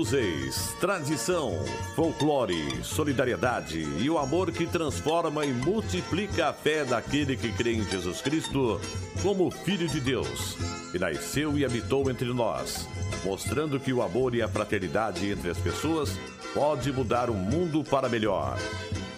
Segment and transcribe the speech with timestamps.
[0.00, 0.74] Reis.
[0.80, 1.52] Tradição,
[1.94, 7.84] folclore, solidariedade e o amor que transforma e multiplica a fé daquele que crê em
[7.84, 8.80] Jesus Cristo
[9.22, 10.56] como Filho de Deus,
[10.90, 12.88] que nasceu e habitou entre nós,
[13.22, 16.18] mostrando que o amor e a fraternidade entre as pessoas
[16.54, 18.56] pode mudar o mundo para melhor.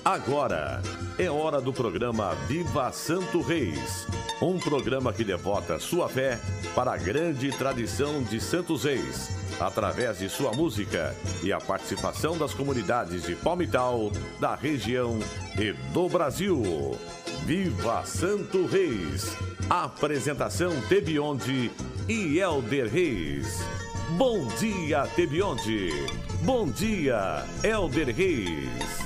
[0.05, 0.83] Agora
[1.19, 4.07] é hora do programa Viva Santo Reis,
[4.43, 6.41] um programa que devota sua fé
[6.75, 12.53] para a grande tradição de Santos Reis, através de sua música e a participação das
[12.53, 15.19] comunidades de Palmital, da região
[15.57, 16.99] e do Brasil.
[17.45, 19.37] Viva Santo Reis!
[19.71, 21.71] Apresentação Tebionde
[22.09, 23.61] e Elder Reis.
[24.17, 25.91] Bom dia, Tebionde!
[26.43, 29.05] Bom dia, Elder Reis!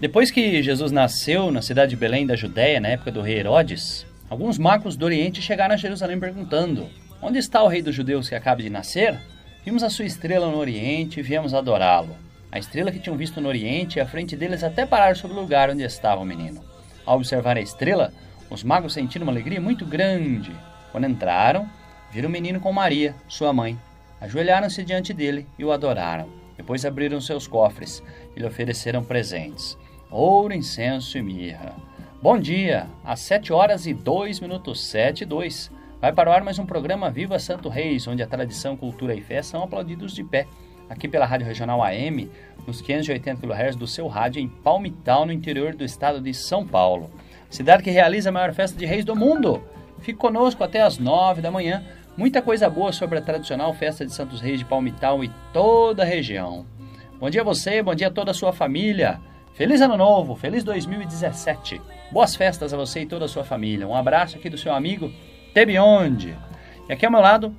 [0.00, 4.04] Depois que Jesus nasceu na cidade de Belém da Judéia, na época do rei Herodes,
[4.28, 6.88] alguns magos do Oriente chegaram a Jerusalém perguntando:
[7.22, 9.18] Onde está o rei dos judeus que acaba de nascer?
[9.64, 12.16] Vimos a sua estrela no Oriente e viemos adorá-lo.
[12.50, 15.40] A estrela que tinham visto no Oriente e à frente deles até pararam sobre o
[15.40, 16.62] lugar onde estava o menino.
[17.06, 18.12] Ao observar a estrela,
[18.50, 20.52] os magos sentiram uma alegria muito grande.
[20.92, 21.68] Quando entraram,
[22.12, 23.78] viram o menino com Maria, sua mãe.
[24.20, 26.28] Ajoelharam-se diante dele e o adoraram.
[26.56, 28.02] Depois abriram seus cofres
[28.36, 29.76] e lhe ofereceram presentes:
[30.14, 31.74] ouro, incenso e mirra.
[32.22, 35.72] Bom dia, às 7 horas e 2 minutos 7 e 2.
[36.00, 39.20] Vai para o ar mais um programa Viva Santo Reis, onde a tradição, cultura e
[39.20, 40.46] fé são aplaudidos de pé.
[40.88, 42.30] Aqui pela Rádio Regional AM,
[42.64, 47.10] nos 580 kHz do seu rádio em Palmital, no interior do estado de São Paulo.
[47.50, 49.64] Cidade que realiza a maior festa de reis do mundo.
[49.98, 51.82] Fique conosco até às 9 da manhã.
[52.16, 56.06] Muita coisa boa sobre a tradicional festa de Santos Reis de Palmital e toda a
[56.06, 56.64] região.
[57.18, 59.18] Bom dia a você, bom dia a toda a sua família.
[59.54, 61.80] Feliz Ano Novo, feliz 2017.
[62.10, 63.86] Boas festas a você e toda a sua família.
[63.86, 65.12] Um abraço aqui do seu amigo
[65.54, 66.36] Tebionde.
[66.88, 67.54] E aqui ao meu lado,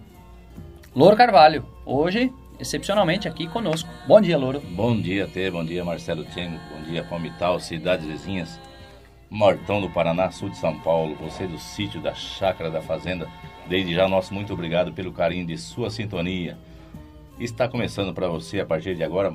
[0.94, 1.66] Louro Carvalho.
[1.86, 3.90] Hoje, excepcionalmente, aqui conosco.
[4.06, 4.60] Bom dia, Louro.
[4.60, 5.50] Bom dia, Tê.
[5.50, 6.60] Bom dia, Marcelo Tchengo.
[6.70, 8.60] Bom dia, Palmital, cidades vizinhas.
[9.30, 11.16] Mortão do Paraná, sul de São Paulo.
[11.22, 13.26] Você do sítio, da chácara, da fazenda.
[13.70, 16.58] Desde já, nosso muito obrigado pelo carinho de sua sintonia.
[17.40, 19.34] Está começando para você, a partir de agora,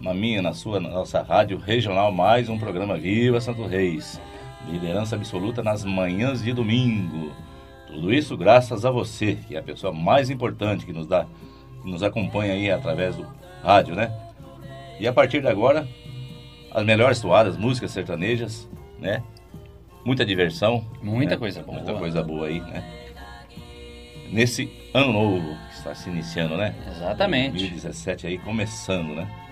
[0.00, 4.20] na minha, na sua, na nossa rádio regional, mais um programa Viva Santo Reis.
[4.68, 7.32] Liderança absoluta nas manhãs de domingo.
[7.86, 11.26] Tudo isso graças a você, que é a pessoa mais importante que nos dá,
[11.82, 13.26] que nos acompanha aí através do
[13.62, 14.12] rádio, né?
[14.98, 15.86] E a partir de agora,
[16.70, 19.22] as melhores toadas, músicas sertanejas, né?
[20.04, 20.84] Muita diversão.
[21.02, 21.36] Muita né?
[21.36, 21.78] coisa boa.
[21.78, 22.84] Muita coisa boa aí, né?
[24.30, 26.74] Nesse ano novo que está se iniciando, né?
[26.88, 27.52] Exatamente.
[27.52, 29.45] 2017 aí começando, né?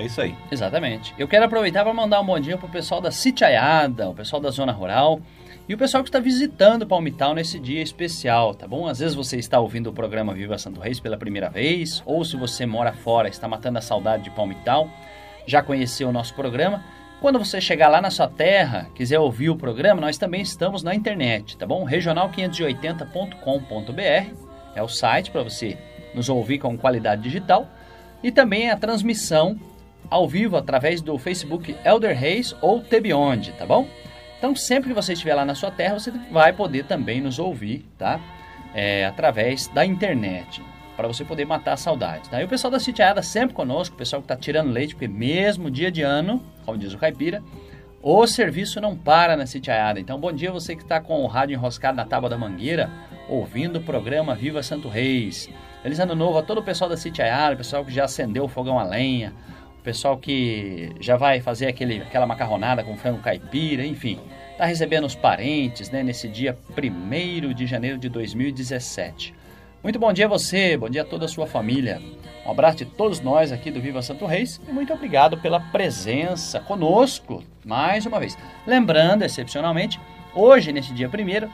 [0.00, 0.34] É isso aí.
[0.50, 1.14] Exatamente.
[1.18, 4.50] Eu quero aproveitar para mandar um bom dia pro pessoal da Sitiaiada, o pessoal da
[4.50, 5.20] Zona Rural
[5.68, 8.86] e o pessoal que está visitando Palmital nesse dia especial, tá bom?
[8.86, 12.34] Às vezes você está ouvindo o programa Viva Santo Reis pela primeira vez, ou se
[12.34, 14.88] você mora fora, está matando a saudade de Palmital,
[15.46, 16.82] já conheceu o nosso programa.
[17.20, 20.94] Quando você chegar lá na sua terra, quiser ouvir o programa, nós também estamos na
[20.94, 21.86] internet, tá bom?
[21.86, 24.34] regional580.com.br
[24.74, 25.76] é o site para você
[26.14, 27.68] nos ouvir com qualidade digital
[28.22, 29.58] e também a transmissão
[30.10, 33.86] ao vivo através do Facebook Elder Reis ou Tebionde, tá bom?
[34.36, 37.86] Então, sempre que você estiver lá na sua terra, você vai poder também nos ouvir,
[37.96, 38.18] tá?
[38.74, 40.62] É, através da internet,
[40.96, 42.28] para você poder matar a saudade.
[42.28, 42.40] Tá?
[42.40, 45.70] E o pessoal da Sitiada sempre conosco, o pessoal que está tirando leite, porque mesmo
[45.70, 47.42] dia de ano, como diz o caipira,
[48.02, 50.00] o serviço não para na Sitiada.
[50.00, 52.90] Então, bom dia você que está com o rádio enroscado na tábua da mangueira,
[53.28, 55.50] ouvindo o programa Viva Santo Reis.
[55.82, 58.48] Feliz Ano Novo a todo o pessoal da Sitiada, o pessoal que já acendeu o
[58.48, 59.34] fogão a lenha,
[59.80, 64.18] pessoal que já vai fazer aquele, aquela macarronada com frango caipira, enfim.
[64.52, 69.34] Está recebendo os parentes né, nesse dia 1 de janeiro de 2017.
[69.82, 72.00] Muito bom dia a você, bom dia a toda a sua família.
[72.44, 76.60] Um abraço de todos nós aqui do Viva Santo Reis e muito obrigado pela presença
[76.60, 78.36] conosco mais uma vez.
[78.66, 80.00] Lembrando, excepcionalmente,
[80.34, 81.50] hoje, nesse dia primeiro,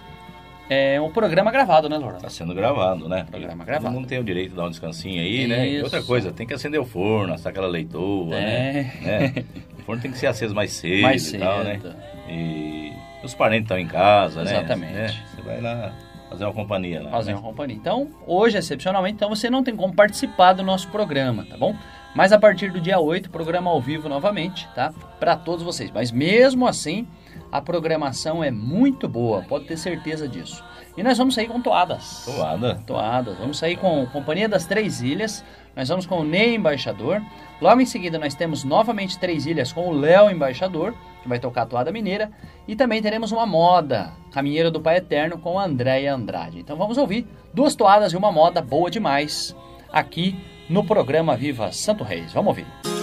[0.68, 2.16] é um programa gravado, né, Laura?
[2.16, 3.26] Está sendo gravado, né?
[3.30, 3.84] Programa gravado.
[3.86, 5.66] Todo mundo tem o direito de dar um descansinho aí, né?
[5.68, 5.84] E Isso.
[5.84, 8.40] outra coisa, tem que acender o forno, assar aquela leitoa, É.
[8.72, 8.92] né?
[9.34, 9.44] né?
[9.78, 11.78] O forno tem que ser aceso mais cedo Mais e tal, né?
[11.80, 11.94] cedo.
[12.28, 12.92] E
[13.24, 14.52] os parentes estão em casa, né?
[14.52, 14.94] Exatamente.
[14.96, 15.92] É, Você vai lá
[16.28, 17.10] fazer uma companhia lá.
[17.10, 17.36] fazer né?
[17.38, 17.76] uma companhia.
[17.76, 21.74] Então, hoje, excepcionalmente, então você não tem como participar do nosso programa, tá bom?
[22.16, 24.92] Mas a partir do dia 8, programa ao vivo novamente, tá?
[25.20, 25.90] Para todos vocês.
[25.92, 27.06] Mas mesmo assim,
[27.56, 30.62] a programação é muito boa, pode ter certeza disso.
[30.94, 32.24] E nós vamos sair com toadas.
[32.26, 32.82] Toada.
[32.86, 33.38] Toadas.
[33.38, 35.42] Vamos sair com Companhia das Três Ilhas,
[35.74, 37.22] nós vamos com o Ney Embaixador.
[37.60, 41.62] Logo em seguida, nós temos novamente Três Ilhas com o Léo Embaixador, que vai tocar
[41.62, 42.30] a toada mineira.
[42.68, 46.60] E também teremos uma moda, Caminheiro do Pai Eterno, com Andréia Andrade.
[46.60, 49.56] Então vamos ouvir duas toadas e uma moda boa demais
[49.90, 50.38] aqui
[50.68, 52.32] no programa Viva Santo Reis.
[52.32, 52.95] Vamos ouvir.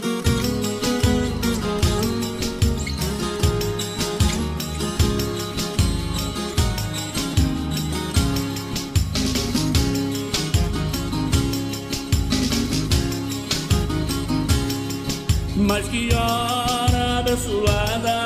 [15.74, 18.26] Mas que hora abençoada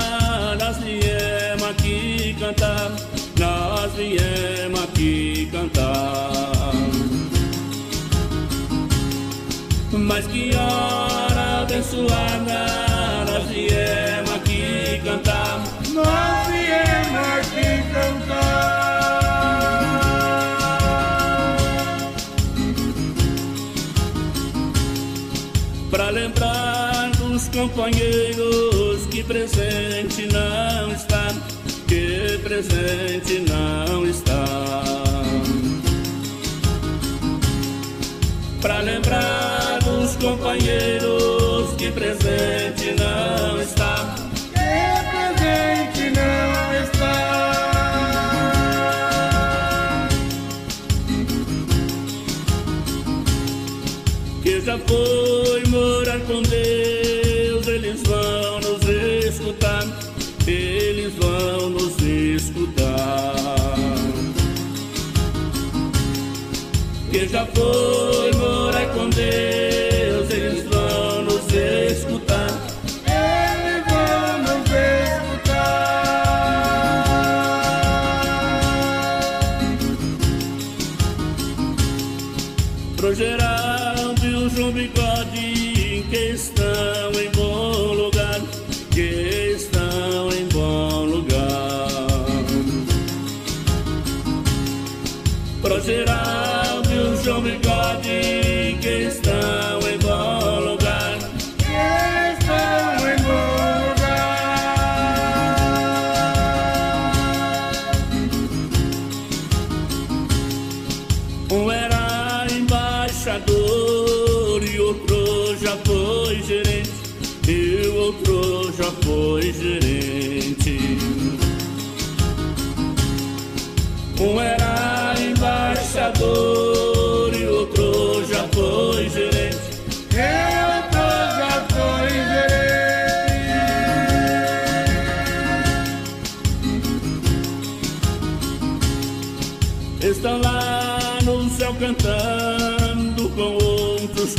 [0.60, 2.92] Nós viemos aqui cantar
[3.40, 6.74] Nós viemos aqui cantar.
[9.94, 12.66] Mas que hora abençoada
[13.32, 15.67] Nós viemos aqui cantar
[27.58, 31.34] companheiros que presente não está,
[31.88, 34.46] que presente não está.
[38.62, 44.16] Para lembrar dos companheiros que presente não está,
[44.54, 47.18] que presente não está.
[54.44, 55.27] Que já foi
[67.38, 67.97] já foi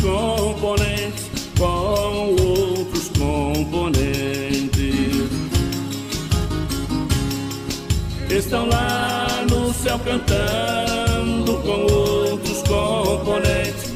[0.01, 1.29] componentes,
[1.59, 4.69] com outros componentes.
[8.31, 13.88] Estão lá no céu cantando com outros componentes,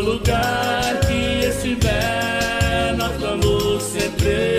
[0.00, 4.49] lugar que estiver, nós vamos sempre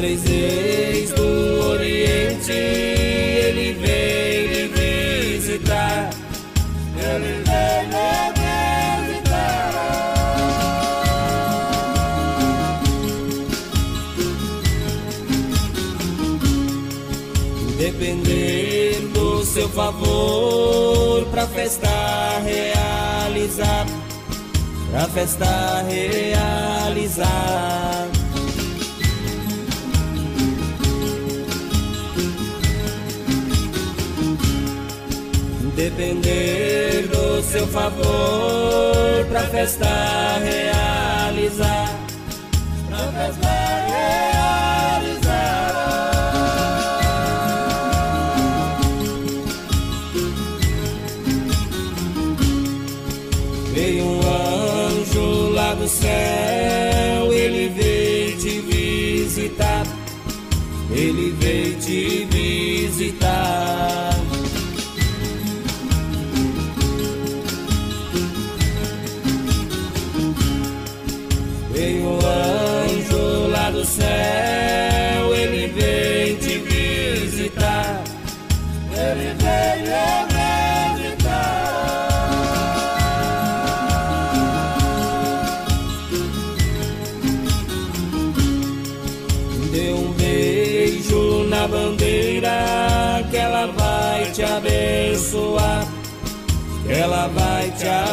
[0.00, 6.08] três reis do Oriente, ele vem me visitar.
[6.96, 9.72] Ele vem me visitar.
[17.76, 21.90] Depender do seu favor pra festa
[22.42, 23.86] realizar.
[24.90, 27.79] Pra festa realizar
[37.50, 39.86] seu favor pra festa
[40.44, 40.79] real.
[97.20, 98.09] acabar, tchau.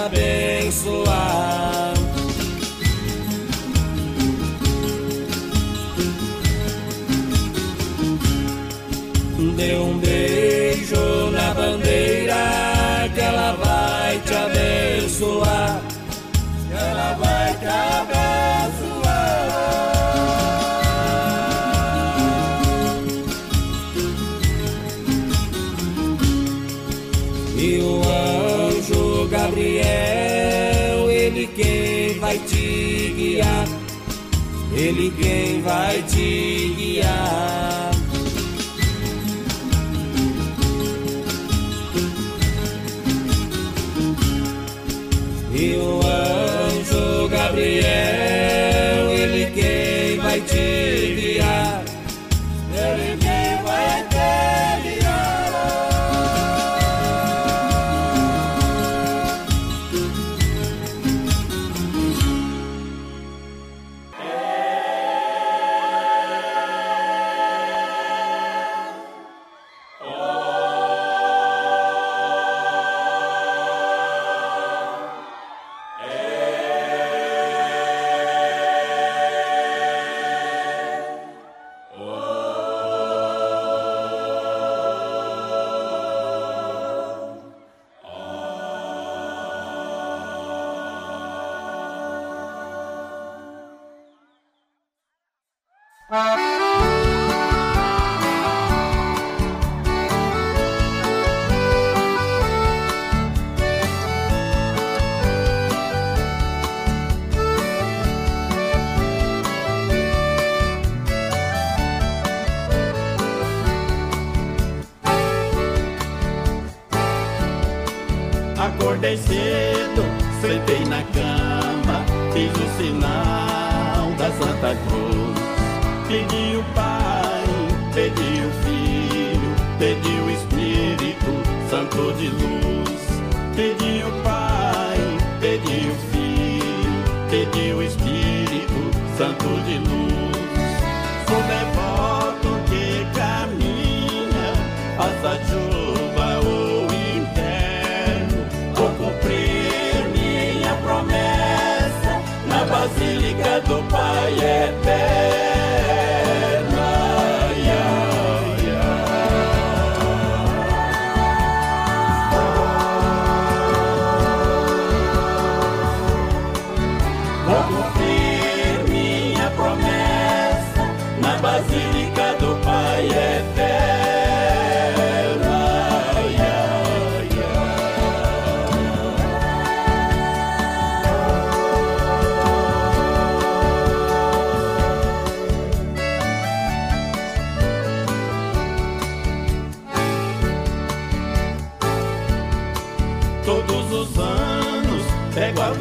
[35.68, 36.02] vai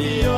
[0.06, 0.35] You.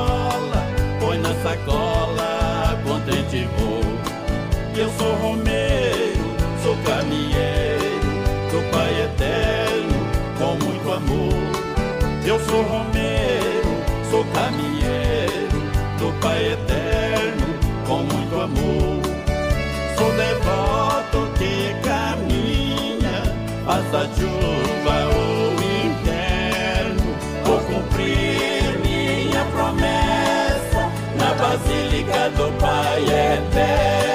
[32.47, 34.08] Pai Eterno.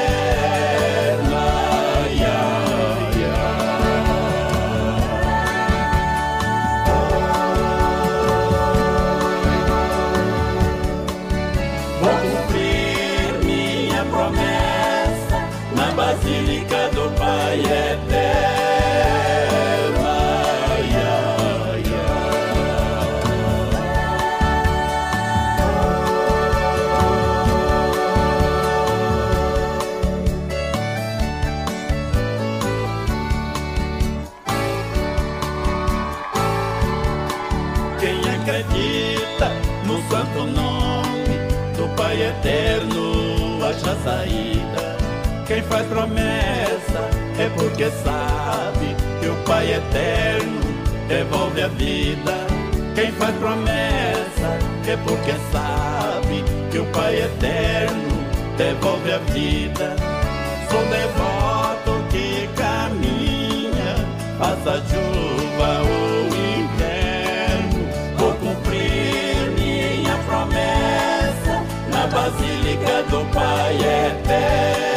[44.04, 44.98] Saída.
[45.48, 50.62] Quem faz promessa é porque sabe que o Pai Eterno
[51.08, 52.34] devolve a vida.
[52.96, 58.24] Quem faz promessa é porque sabe que o Pai Eterno
[58.58, 59.96] devolve a vida.
[60.70, 61.33] Sou devoto
[73.14, 74.93] do Pai Eterno.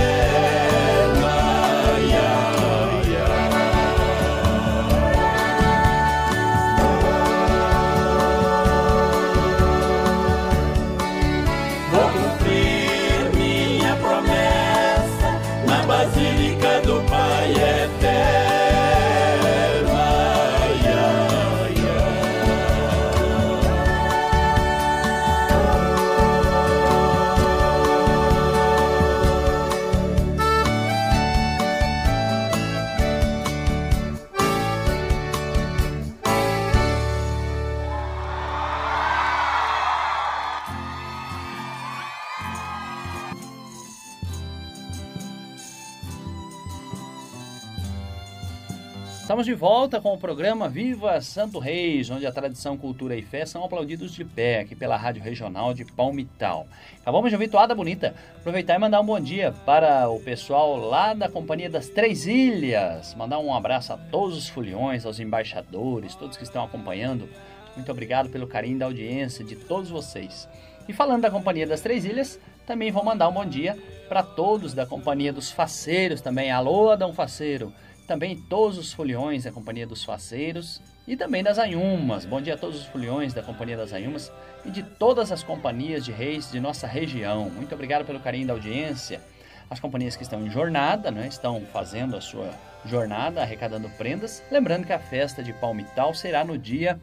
[49.37, 53.45] Estamos de volta com o programa Viva Santo Reis, onde a tradição, cultura e fé
[53.45, 56.67] são aplaudidos de pé aqui pela Rádio Regional de Palmital.
[57.03, 58.15] Acabamos de ouvir Toada Bonita.
[58.39, 63.15] Aproveitar e mandar um bom dia para o pessoal lá da Companhia das Três Ilhas.
[63.15, 67.29] Mandar um abraço a todos os foliões, aos embaixadores, todos que estão acompanhando.
[67.77, 70.49] Muito obrigado pelo carinho da audiência de todos vocês.
[70.89, 73.77] E falando da Companhia das Três Ilhas, também vou mandar um bom dia
[74.09, 76.51] para todos da Companhia dos Faceiros também.
[76.51, 77.71] Alô, Adão Faceiro!
[78.07, 82.25] Também todos os foliões da Companhia dos Faceiros e também das Anhumas.
[82.25, 84.33] Bom dia a todos os foliões da Companhia das Anhumas
[84.65, 87.51] e de todas as companhias de reis de nossa região.
[87.51, 89.21] Muito obrigado pelo carinho da audiência.
[89.69, 94.43] As companhias que estão em jornada, né, estão fazendo a sua jornada, arrecadando prendas.
[94.51, 97.01] Lembrando que a festa de Palmital será no dia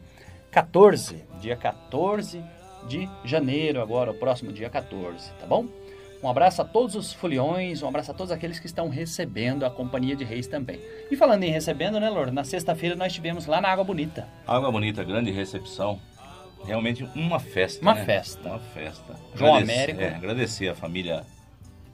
[0.50, 2.42] 14, dia 14
[2.88, 5.66] de janeiro, agora, o próximo dia 14, tá bom?
[6.24, 9.70] Um abraço a todos os foliões, um abraço a todos aqueles que estão recebendo a
[9.70, 10.80] Companhia de Reis também.
[11.10, 12.32] E falando em recebendo, né, Lord?
[12.32, 14.26] Na sexta-feira nós tivemos lá na Água Bonita.
[14.46, 16.00] Água Bonita, grande recepção.
[16.64, 17.82] Realmente uma festa.
[17.82, 18.06] Uma né?
[18.06, 18.48] festa.
[18.48, 19.14] Uma festa.
[19.34, 20.00] João Agradecer- Américo.
[20.00, 21.26] é, agradecer a família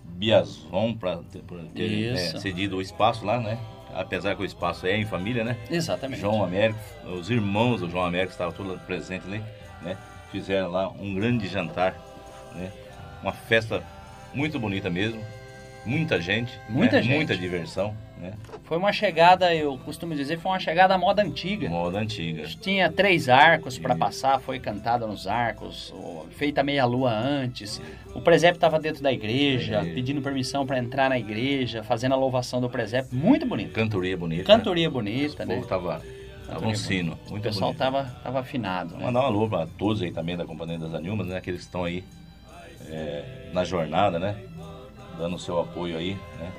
[0.04, 3.58] Biazon pra ter, por ter é, cedido o espaço lá, né?
[3.92, 5.56] Apesar que o espaço é em família, né?
[5.68, 6.20] Exatamente.
[6.20, 6.78] João Américo,
[7.18, 9.42] os irmãos do João Américo estavam todos presentes ali,
[9.82, 9.98] né?
[10.30, 11.96] Fizeram lá um grande jantar,
[12.54, 12.70] né?
[13.24, 13.82] Uma festa
[14.34, 15.20] muito bonita mesmo,
[15.84, 17.02] muita gente, Muita né?
[17.02, 17.14] gente.
[17.16, 18.32] muita diversão, né?
[18.64, 21.68] Foi uma chegada, eu costumo dizer, foi uma chegada à moda antiga.
[21.68, 22.46] Moda antiga.
[22.60, 27.80] Tinha três arcos para passar, foi cantada nos arcos, o- feita meia lua antes.
[28.14, 29.84] O presépio estava dentro da igreja, É.
[29.94, 33.08] pedindo permissão para entrar na igreja, fazendo a louvação do presépio.
[33.18, 33.72] Muito bonito.
[33.72, 34.44] Cantoria bonita.
[34.44, 34.92] Cantoria né?
[34.92, 35.54] bonita, O né?
[35.56, 36.02] povo tava,
[36.46, 37.78] tava um sino, O muito pessoal bonito.
[37.78, 39.04] tava, tava afinado, né?
[39.06, 41.38] Mandar um alô para todos aí também da Companhia das Anilmas, né?
[41.38, 42.04] Aqueles que estão aí
[42.90, 44.36] é, na jornada, né?
[45.18, 46.50] Dando o seu apoio aí, né?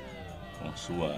[0.60, 1.16] Com sua,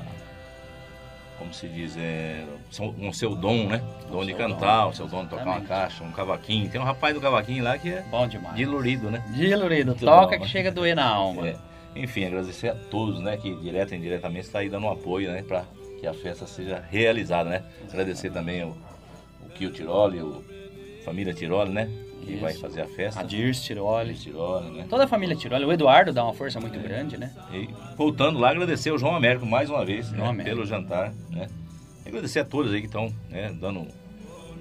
[1.38, 2.44] como se diz, é,
[2.76, 3.82] com o seu dom, né?
[4.10, 5.68] Dom de cantar, dom, o seu dom de tocar uma exatamente.
[5.68, 6.70] caixa, um cavaquinho.
[6.70, 8.56] Tem um rapaz do cavaquinho lá que é Bom demais.
[8.56, 9.22] dilurido, né?
[9.34, 10.48] Dilurido, Muito toca bom, que né?
[10.48, 11.48] chega a doer na alma.
[11.48, 11.56] É.
[11.96, 13.36] Enfim, agradecer a todos, né?
[13.36, 15.42] Que direta e indiretamente está aí dando um apoio, né?
[15.46, 15.64] Para
[16.00, 17.62] que a festa seja realizada, né?
[17.88, 18.76] Agradecer também o,
[19.44, 20.44] o Kio Tiroli, o
[21.04, 21.88] Família Tiroli, né?
[22.24, 22.40] Que Isso.
[22.40, 23.20] vai fazer a festa.
[23.20, 24.14] A Dirce Tiroli.
[24.14, 24.86] Tiroli, né?
[24.88, 25.64] Toda a família Tiroli.
[25.64, 27.30] O Eduardo dá uma força muito grande, né?
[27.52, 31.12] E voltando lá, agradecer ao João Américo mais uma vez né, pelo jantar.
[31.30, 31.48] Né?
[32.06, 33.86] Agradecer a todos aí que estão né, dando.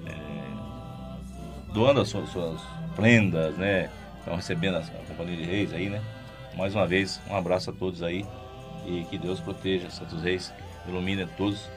[0.06, 2.62] é, doando as suas, suas
[2.96, 3.90] prendas, né?
[4.20, 6.02] Estão recebendo as- a Companhia de Reis aí, né?
[6.56, 8.26] Mais uma vez, um abraço a todos aí.
[8.86, 10.54] E que Deus proteja Santos Reis,
[10.88, 11.70] ilumine a todos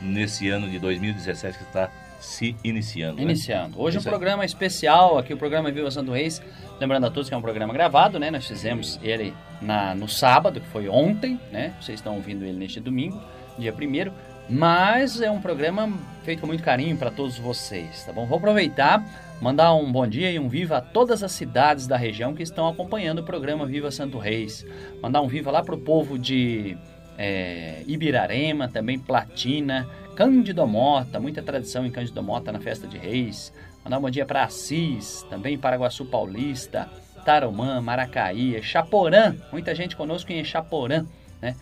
[0.00, 3.16] nesse ano de 2017 que está se iniciando.
[3.16, 3.22] Né?
[3.22, 3.80] Iniciando.
[3.80, 6.42] Hoje Isso um programa especial, aqui o programa Viva Santo Reis.
[6.80, 8.30] Lembrando a todos que é um programa gravado, né?
[8.30, 11.74] Nós fizemos ele na, no sábado, que foi ontem, né?
[11.80, 13.20] Vocês estão ouvindo ele neste domingo,
[13.58, 14.12] dia 1
[14.48, 15.92] Mas é um programa
[16.24, 18.26] feito com muito carinho para todos vocês, tá bom?
[18.26, 19.04] Vou aproveitar,
[19.40, 22.66] mandar um bom dia e um viva a todas as cidades da região que estão
[22.66, 24.66] acompanhando o programa Viva Santo Reis.
[25.00, 26.76] Mandar um viva lá para o povo de
[27.16, 33.52] é, Ibirarema, também Platina, Cândido Mota, muita tradição em Cândido Mota na festa de Reis.
[33.82, 36.88] Mandar um bom dia para Assis, também Paraguaçu Paulista,
[37.24, 41.04] Tarumã, Maracaí, Chaporã, muita gente conosco em Chaporã,
[41.42, 41.56] né?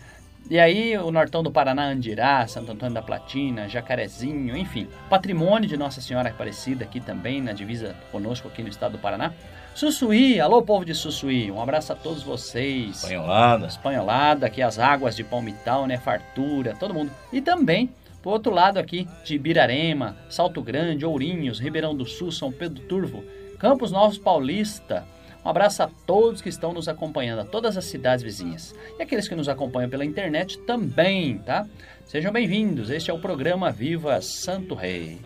[0.49, 5.75] E aí o Nortão do Paraná, Andirá, Santo Antônio da Platina, Jacarezinho, enfim, patrimônio de
[5.75, 9.33] Nossa Senhora Aparecida aqui também, na divisa conosco aqui no estado do Paraná.
[9.73, 12.97] Sussuí, alô povo de Sussuí, um abraço a todos vocês.
[12.97, 13.65] Espanholada.
[13.65, 17.11] Espanholada, aqui as águas de Palmital, né, fartura, todo mundo.
[17.31, 17.89] E também,
[18.23, 23.23] pro outro lado aqui, de Ibirarema, Salto Grande, Ourinhos, Ribeirão do Sul, São Pedro Turvo,
[23.59, 25.05] Campos Novos Paulista,
[25.45, 28.73] um abraço a todos que estão nos acompanhando, a todas as cidades vizinhas.
[28.97, 31.67] E aqueles que nos acompanham pela internet também, tá?
[32.05, 35.19] Sejam bem-vindos, este é o programa Viva Santo Reis.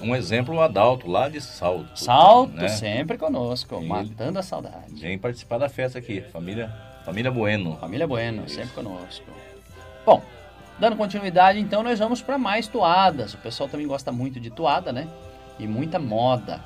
[0.00, 1.98] Um exemplo, o Adalto, lá de Salto.
[1.98, 2.68] Salto, né?
[2.68, 5.00] sempre conosco, e matando a saudade.
[5.00, 6.72] Vem participar da festa aqui, família,
[7.04, 7.76] família Bueno.
[7.80, 8.54] Família Bueno, Isso.
[8.54, 9.26] sempre conosco.
[10.06, 10.22] Bom,
[10.78, 13.34] dando continuidade, então nós vamos para mais toadas.
[13.34, 15.08] O pessoal também gosta muito de toada, né?
[15.58, 16.60] E muita moda.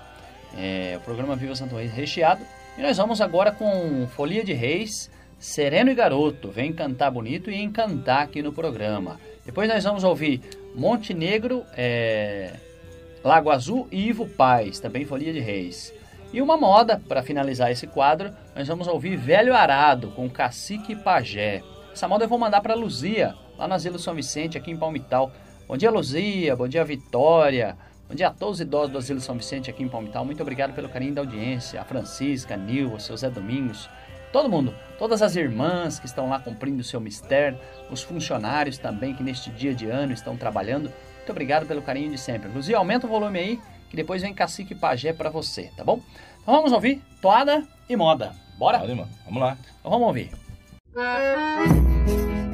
[0.57, 2.43] É, o programa Viva Santo Reis recheado.
[2.77, 6.51] E nós vamos agora com Folia de Reis, Sereno e Garoto.
[6.51, 9.21] Vem cantar bonito e encantar aqui no programa.
[9.45, 10.41] Depois nós vamos ouvir
[10.75, 12.53] Montenegro, é,
[13.25, 15.93] Lago Azul e Ivo Paz, também Folia de Reis.
[16.33, 20.97] E uma moda, para finalizar esse quadro, nós vamos ouvir Velho Arado com Cacique e
[20.97, 21.63] Pajé.
[21.93, 25.33] Essa moda eu vou mandar para Luzia, lá na Asilo São Vicente, aqui em Palmital.
[25.67, 27.77] Bom dia, Luzia, bom dia, Vitória,
[28.09, 30.25] bom dia a todos os idosos do Asilo São Vicente aqui em Palmital.
[30.25, 33.91] Muito obrigado pelo carinho da audiência, a Francisca, a Nil, o seu Zé Domingos,
[34.33, 37.59] todo mundo, todas as irmãs que estão lá cumprindo o seu mistério,
[37.91, 40.93] os funcionários também que neste dia de ano estão trabalhando.
[41.17, 42.49] Muito obrigado pelo carinho de sempre.
[42.49, 46.01] Luzia, aumenta o volume aí, que depois vem Cacique Pajé para você, tá bom?
[46.41, 48.33] Então vamos ouvir Toada e Moda.
[48.57, 48.79] Bora?
[48.79, 49.11] Pode, mano.
[49.25, 49.59] Vamos lá.
[49.81, 50.31] Então vamos ouvir.
[50.95, 52.48] seus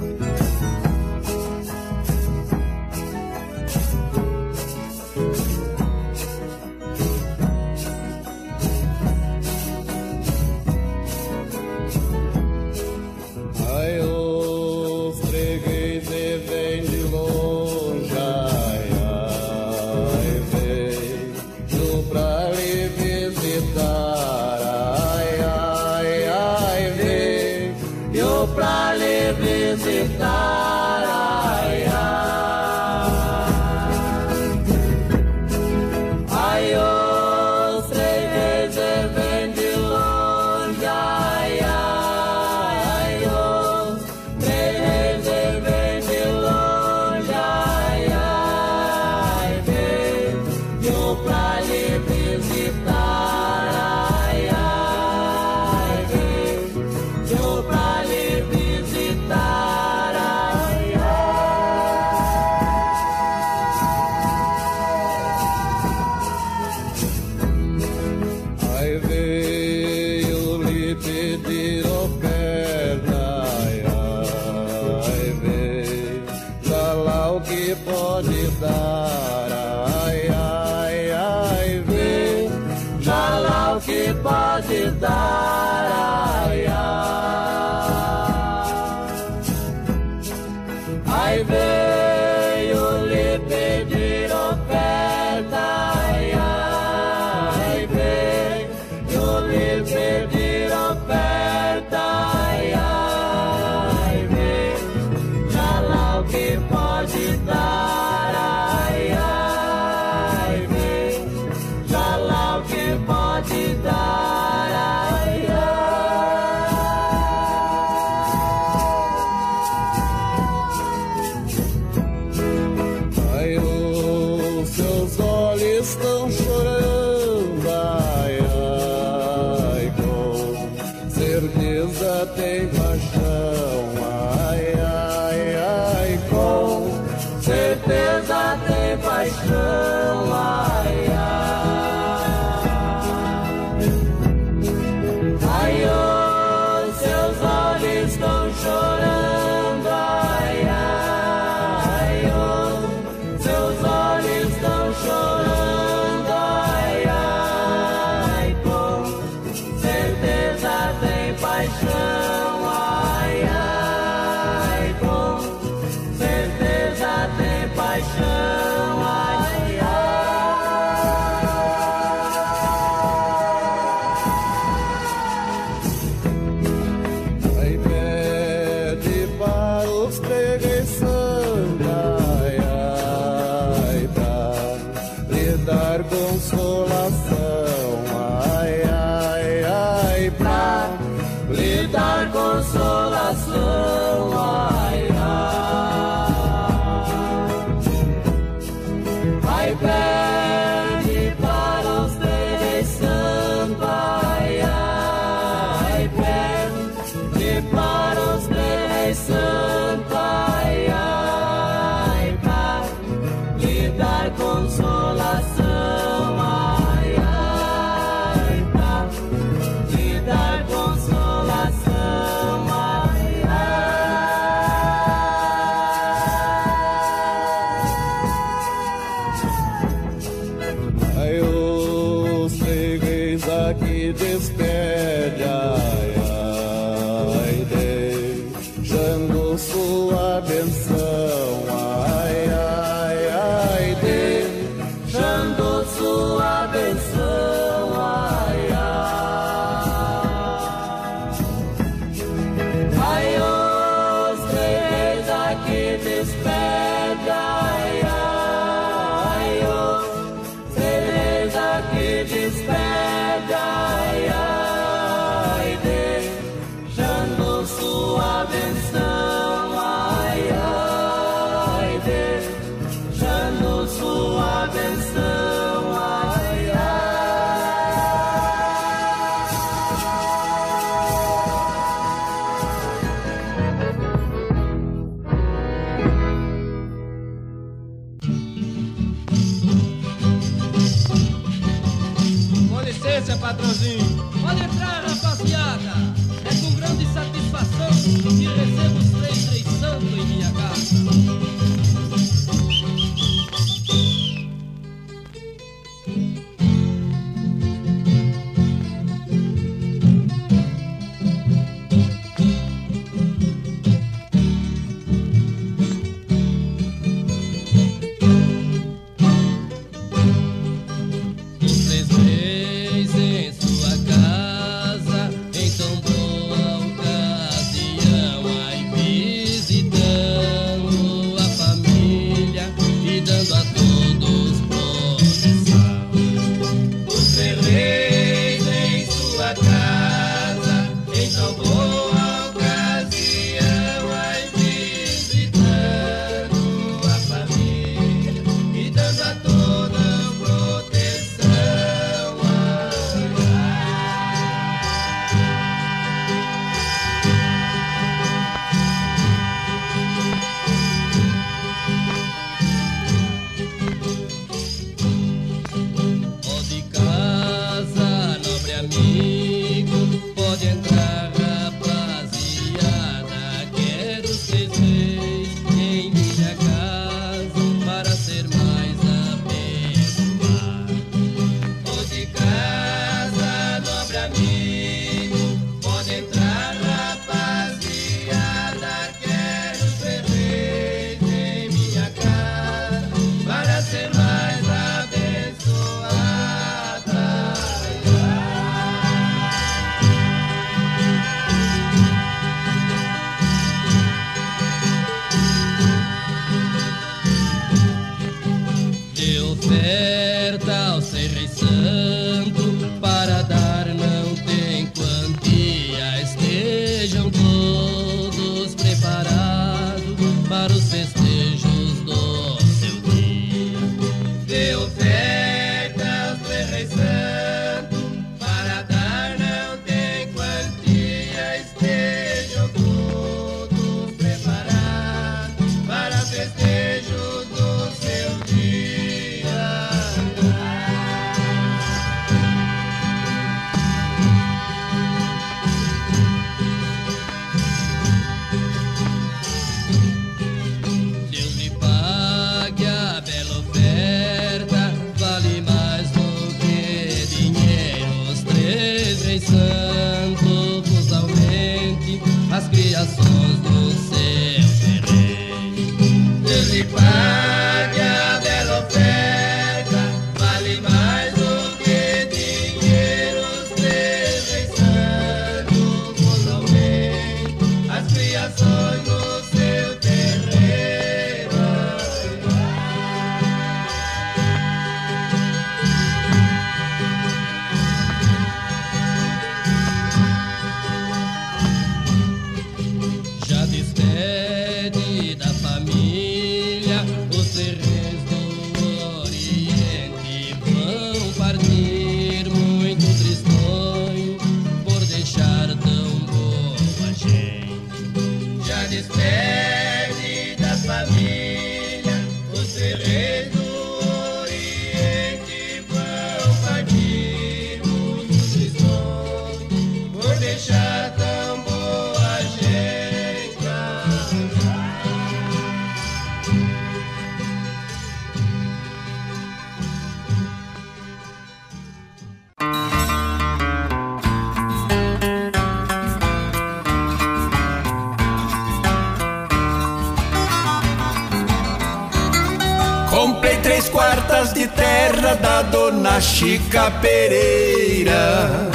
[546.15, 548.71] dona Chica Pereira.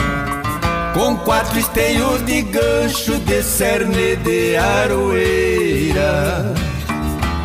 [0.94, 6.54] Com quatro esteios de gancho de cerne de aroeira.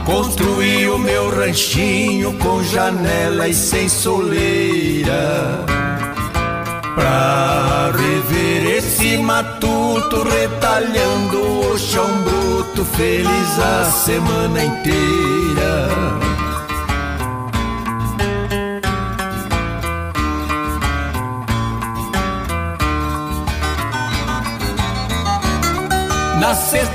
[0.05, 5.65] Construí o meu ranchinho com janela e sem soleira.
[6.95, 16.04] Pra rever esse matuto retalhando o chão bruto, feliz a semana inteira.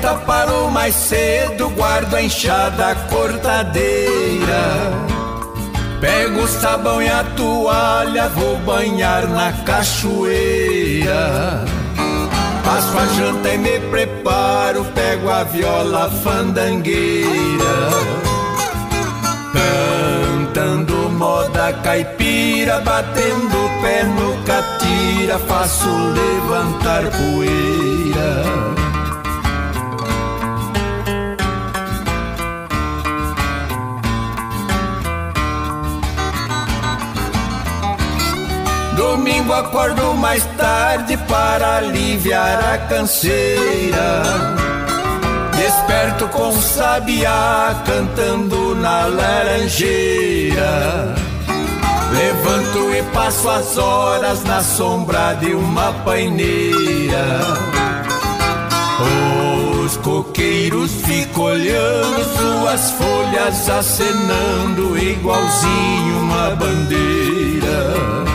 [0.00, 4.92] sexta parou mais cedo, guardo a enxada cortadeira.
[6.00, 11.64] Pego o sabão e a toalha, vou banhar na cachoeira.
[12.64, 17.90] Faço a janta e me preparo, pego a viola fandangueira.
[19.52, 28.79] Cantando moda caipira, batendo o pé no catira, faço levantar poeira.
[39.00, 44.22] Domingo acordo mais tarde para aliviar a canseira.
[45.56, 51.14] Desperto com sabiá cantando na laranjeira.
[52.12, 57.40] Levanto e passo as horas na sombra de uma paineira.
[59.82, 68.29] Os coqueiros ficam olhando suas folhas acenando igualzinho uma bandeira.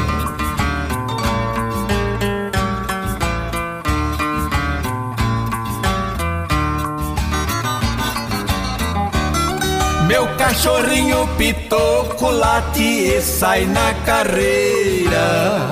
[10.07, 15.71] Meu cachorrinho pitoco late e sai na carreira.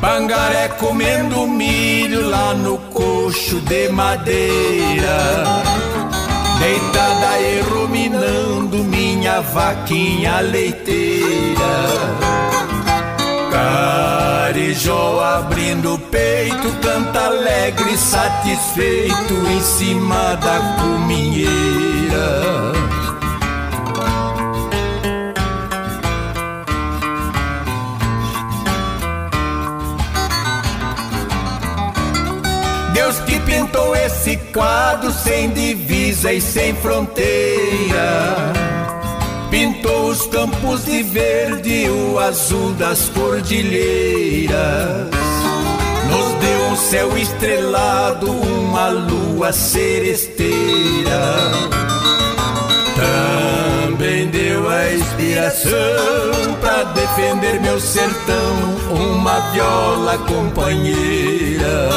[0.00, 5.44] Pangaré comendo milho lá no coxo de madeira.
[6.58, 11.74] Deitada e ruminando minha vaquinha leiteira.
[13.52, 22.77] Carijó abrindo o peito, canta alegre, satisfeito em cima da cuminheira.
[33.68, 38.34] Pintou esse quadro sem divisa e sem fronteira.
[39.50, 45.08] Pintou os campos de verde e o azul das cordilheiras.
[46.10, 51.20] Nos deu um céu estrelado, uma lua seresteira.
[53.86, 55.70] Também deu a inspiração
[56.60, 58.56] pra defender meu sertão,
[58.90, 61.88] uma viola companheira.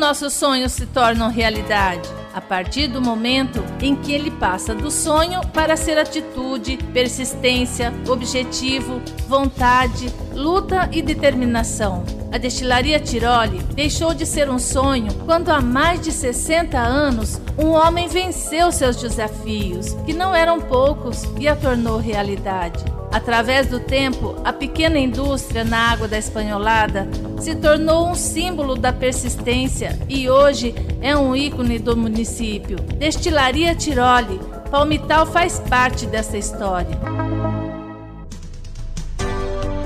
[0.00, 2.08] Nossos sonhos se tornam realidade?
[2.32, 9.02] A partir do momento em que ele passa do sonho para ser atitude, persistência, objetivo,
[9.28, 12.19] vontade, luta e determinação.
[12.32, 17.70] A destilaria Tiroli deixou de ser um sonho quando há mais de 60 anos um
[17.70, 22.84] homem venceu seus desafios, que não eram poucos, e a tornou realidade.
[23.12, 27.08] Através do tempo, a pequena indústria na água da Espanholada
[27.40, 32.76] se tornou um símbolo da persistência e hoje é um ícone do município.
[32.96, 36.96] Destilaria Tiroli, Palmital faz parte dessa história.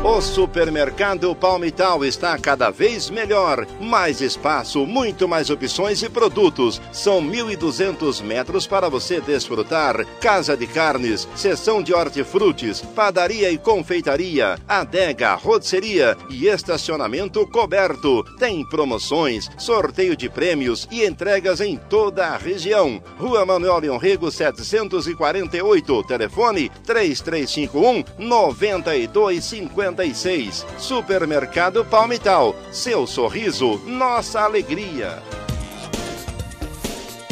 [0.07, 3.67] O supermercado Palmital está cada vez melhor.
[3.81, 6.79] Mais espaço, muito mais opções e produtos.
[6.93, 10.05] São 1.200 metros para você desfrutar.
[10.21, 18.23] Casa de carnes, seção de hortifrutis, padaria e confeitaria, adega, rotisseria e estacionamento coberto.
[18.39, 23.03] Tem promoções, sorteio de prêmios e entregas em toda a região.
[23.19, 26.03] Rua Manuel Leão Rego 748.
[26.03, 30.67] Telefone 3351 9250 56.
[30.79, 32.55] Supermercado Palmital.
[32.73, 35.23] Seu sorriso, nossa alegria.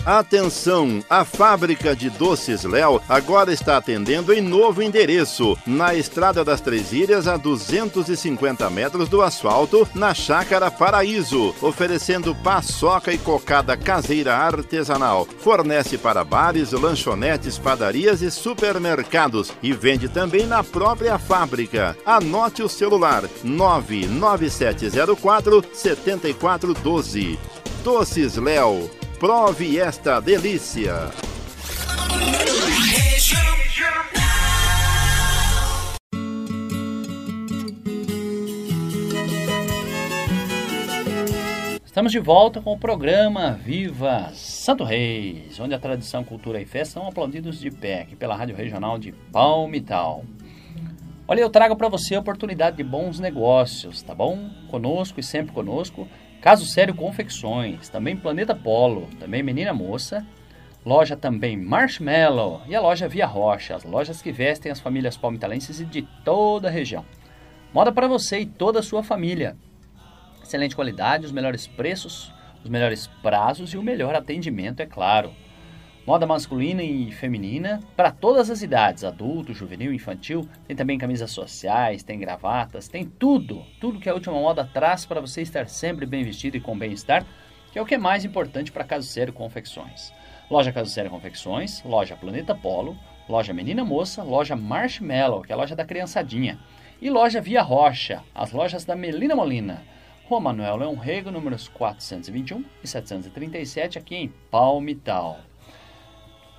[0.05, 1.01] Atenção!
[1.09, 6.93] A fábrica de doces Léo agora está atendendo em novo endereço, na Estrada das Três
[6.93, 15.25] Ilhas, a 250 metros do asfalto, na Chácara Paraíso, oferecendo paçoca e cocada caseira artesanal.
[15.39, 21.97] Fornece para bares, lanchonetes, padarias e supermercados e vende também na própria fábrica.
[22.05, 27.39] Anote o celular 99704 7412.
[27.85, 28.91] Doces Léo
[29.23, 30.95] Prove esta delícia.
[41.85, 46.95] Estamos de volta com o programa Viva Santo Reis, onde a tradição, cultura e festa
[46.95, 50.25] são aplaudidos de pé, aqui pela Rádio Regional de Palmital.
[51.29, 54.51] Olha, eu trago para você a oportunidade de bons negócios, tá bom?
[54.68, 56.09] Conosco e sempre conosco.
[56.43, 60.26] Caso Sério Confecções, também Planeta Polo, também Menina Moça,
[60.84, 65.78] loja também Marshmallow e a loja Via Rocha, as lojas que vestem as famílias palmitalenses
[65.78, 67.07] e de toda a região.
[67.72, 69.57] Moda para você e toda a sua família.
[70.43, 72.34] Excelente qualidade, os melhores preços,
[72.64, 75.32] os melhores prazos e o melhor atendimento, é claro.
[76.05, 80.49] Moda masculina e feminina para todas as idades, adulto, juvenil, infantil.
[80.67, 85.21] Tem também camisas sociais, tem gravatas, tem tudo, tudo que a última moda traz para
[85.21, 87.25] você estar sempre bem vestido e com bem-estar,
[87.71, 90.13] que é o que é mais importante para Caso Sério Confecções.
[90.51, 92.99] Loja Caso Sério Confecções, loja Planeta Polo,
[93.29, 96.59] loja Menina Moça, loja Marshmallow, que é a loja da criançadinha,
[97.01, 99.85] e loja Via Rocha, as lojas da Melina Molina.
[100.29, 105.52] Rua Manuel Leão Rego, números 421 e 737, aqui em Palmital.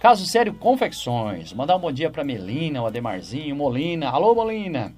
[0.03, 1.53] Caso Sério Confecções.
[1.53, 4.09] Mandar um bom dia para Melina, o Ademarzinho, Molina.
[4.09, 4.93] Alô, Molina!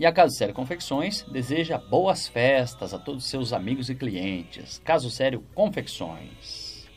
[0.00, 4.80] E a Caso Sério Confecções deseja boas festas a todos seus amigos e clientes.
[4.82, 6.88] Caso Sério Confecções.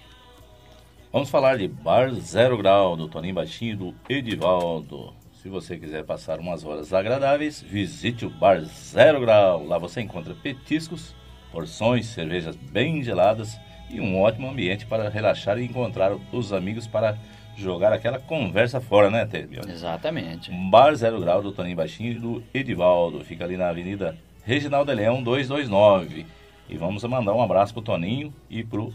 [1.12, 5.14] Vamos falar de Bar Zero Grau, do Toninho Baixinho e do Edivaldo.
[5.44, 9.66] Se você quiser passar umas horas agradáveis, visite o Bar Zero Grau.
[9.66, 11.14] Lá você encontra petiscos,
[11.52, 13.60] porções, cervejas bem geladas
[13.90, 17.18] e um ótimo ambiente para relaxar e encontrar os amigos para
[17.56, 19.62] jogar aquela conversa fora, né, Tebio?
[19.68, 20.52] Exatamente.
[20.70, 23.24] Bar Zero Grau do Toninho Baixinho e do Edivaldo.
[23.24, 26.26] Fica ali na Avenida Reginaldo Leão 229.
[26.68, 28.94] E vamos mandar um abraço pro Toninho e pro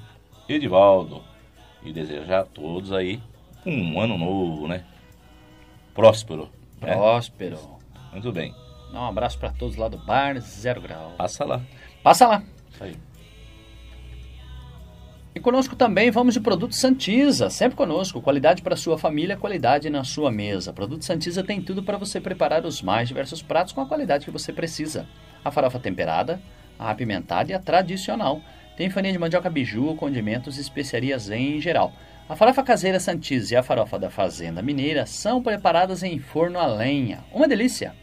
[0.49, 1.22] Edivaldo.
[1.82, 3.20] E desejar a todos aí
[3.64, 4.84] um ano novo, né?
[5.95, 6.49] Próspero.
[6.80, 6.95] Né?
[6.95, 7.59] Próspero.
[8.12, 8.55] Muito bem.
[8.93, 11.12] Dá um abraço para todos lá do Bar Zero Grau.
[11.16, 11.61] Passa lá.
[12.03, 12.43] Passa lá.
[12.70, 12.97] Isso aí.
[15.41, 18.20] E conosco também vamos de Produto Santiza, sempre conosco.
[18.20, 20.70] Qualidade para sua família, qualidade na sua mesa.
[20.70, 24.30] Produto Santiza tem tudo para você preparar os mais diversos pratos com a qualidade que
[24.30, 25.07] você precisa.
[25.43, 26.38] A farofa temperada,
[26.78, 28.43] a apimentada e a tradicional.
[28.76, 31.95] Tem farinha de mandioca biju, condimentos e especiarias em geral.
[32.28, 36.66] A farofa caseira Santiza e a farofa da Fazenda Mineira são preparadas em forno a
[36.66, 37.24] lenha.
[37.32, 37.95] Uma delícia!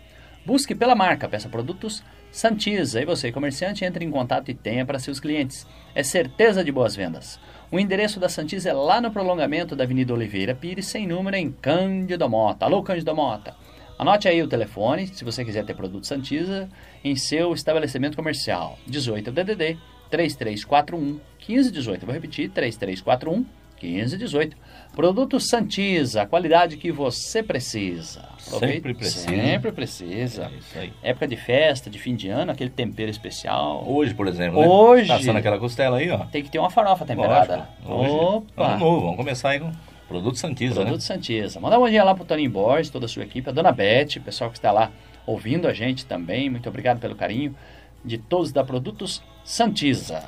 [0.43, 2.03] Busque pela marca, peça produtos
[2.37, 3.01] Santiza.
[3.01, 5.65] E você, comerciante, entre em contato e tenha para seus clientes.
[5.95, 7.39] É certeza de boas vendas.
[7.71, 11.51] O endereço da Santiza é lá no prolongamento da Avenida Oliveira Pires, sem número, em
[11.51, 12.65] Cândido Mota.
[12.65, 13.55] Alô, Cândido Mota.
[13.97, 16.69] Anote aí o telefone, se você quiser ter produto Santiza,
[17.03, 18.77] em seu estabelecimento comercial.
[18.85, 19.75] 18 DDD
[20.11, 22.05] 3341 1518.
[22.05, 23.43] Vou repetir, 3341
[23.85, 24.57] 1518.
[24.95, 28.21] Produto Santiza, a qualidade que você precisa.
[28.47, 28.75] Aproveite.
[28.75, 29.29] Sempre precisa.
[29.29, 30.45] Sempre precisa.
[30.45, 30.93] É isso aí.
[31.03, 33.83] Época de festa, de fim de ano, aquele tempero especial.
[33.87, 34.67] Hoje, por exemplo, né?
[34.67, 35.07] Hoje.
[35.07, 36.25] Tá assando aquela costela aí, ó.
[36.25, 37.69] Tem que ter uma farofa temperada.
[37.85, 38.67] Hoje, Opa.
[38.69, 39.71] Ano novo, vamos começar aí com
[40.07, 40.99] Produto Santiza, Produto né?
[41.01, 41.59] Santiza.
[41.59, 44.15] Manda um bom dia lá pro Toninho Borges, toda a sua equipe, a Dona Beth,
[44.17, 44.89] o pessoal que está lá
[45.25, 46.49] ouvindo a gente também.
[46.49, 47.55] Muito obrigado pelo carinho
[48.03, 50.23] de todos da Produtos Santiza.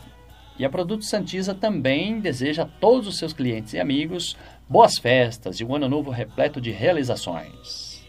[0.60, 4.36] E a Produto Santiza também deseja a todos os seus clientes e amigos
[4.68, 8.06] boas festas e um ano novo repleto de realizações.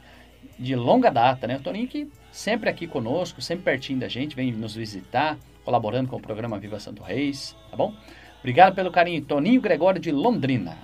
[0.60, 1.56] de longa data, né?
[1.56, 6.16] O Toninho que sempre aqui conosco, sempre pertinho da gente, vem nos visitar, colaborando com
[6.16, 7.94] o programa Viva Santo Reis, tá bom?
[8.40, 10.76] Obrigado pelo carinho, Toninho Gregório de Londrina.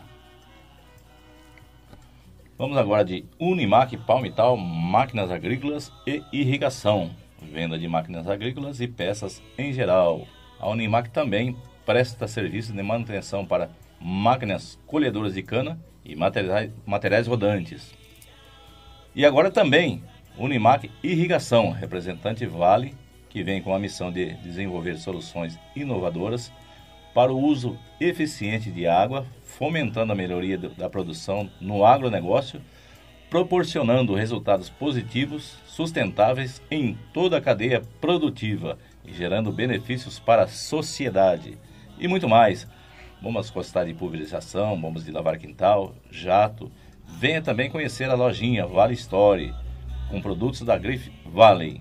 [2.59, 7.11] Vamos agora de Unimac Palmital, máquinas agrícolas e irrigação.
[7.43, 10.27] Venda de máquinas agrícolas e peças em geral.
[10.59, 11.55] A Unimac também
[11.85, 13.71] presta serviços de manutenção para
[14.01, 17.96] máquinas colhedoras de cana e materiais, materiais rodantes.
[19.17, 20.03] E agora também
[20.37, 22.95] Unimac Irrigação, representante Vale,
[23.31, 26.53] que vem com a missão de desenvolver soluções inovadoras
[27.15, 32.61] para o uso eficiente de água, fomentando a melhoria da produção no agronegócio,
[33.31, 41.57] proporcionando resultados positivos, sustentáveis em toda a cadeia produtiva e gerando benefícios para a sociedade.
[41.99, 42.69] E muito mais.
[43.23, 46.71] Bombas costar de pulverização, bombas de lavar quintal, jato,
[47.07, 49.55] Venha também conhecer a lojinha Vale Story,
[50.11, 51.81] com produtos da grife Valley.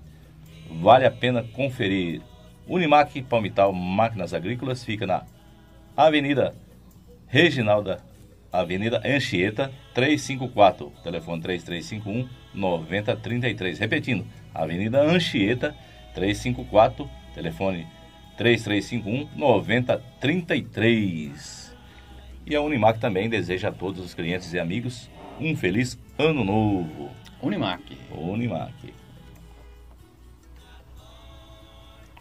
[0.69, 2.21] Vale a pena conferir.
[2.67, 5.23] Unimac Palmital Máquinas Agrícolas fica na
[5.95, 6.55] Avenida
[7.27, 8.03] Reginalda,
[8.51, 13.79] Avenida Anchieta 354, telefone 3351 9033.
[13.79, 15.73] Repetindo, Avenida Anchieta
[16.13, 17.87] 354, telefone
[18.37, 21.65] 3351 9033.
[22.45, 25.09] E a Unimac também deseja a todos os clientes e amigos
[25.39, 27.09] um feliz ano novo.
[27.41, 27.97] Unimac.
[28.11, 28.93] Unimac.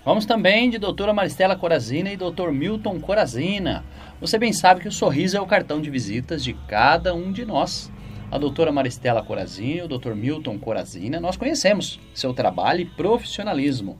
[0.04, 3.82] Vamos também de doutora Maristela Corazina e doutor Milton Corazina.
[4.20, 7.44] Você bem sabe que o sorriso é o cartão de visitas de cada um de
[7.44, 7.90] nós.
[8.30, 13.98] A doutora Maristela Corazina e o doutor Milton Corazina, nós conhecemos seu trabalho e profissionalismo.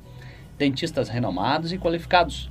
[0.58, 2.50] Dentistas renomados e qualificados,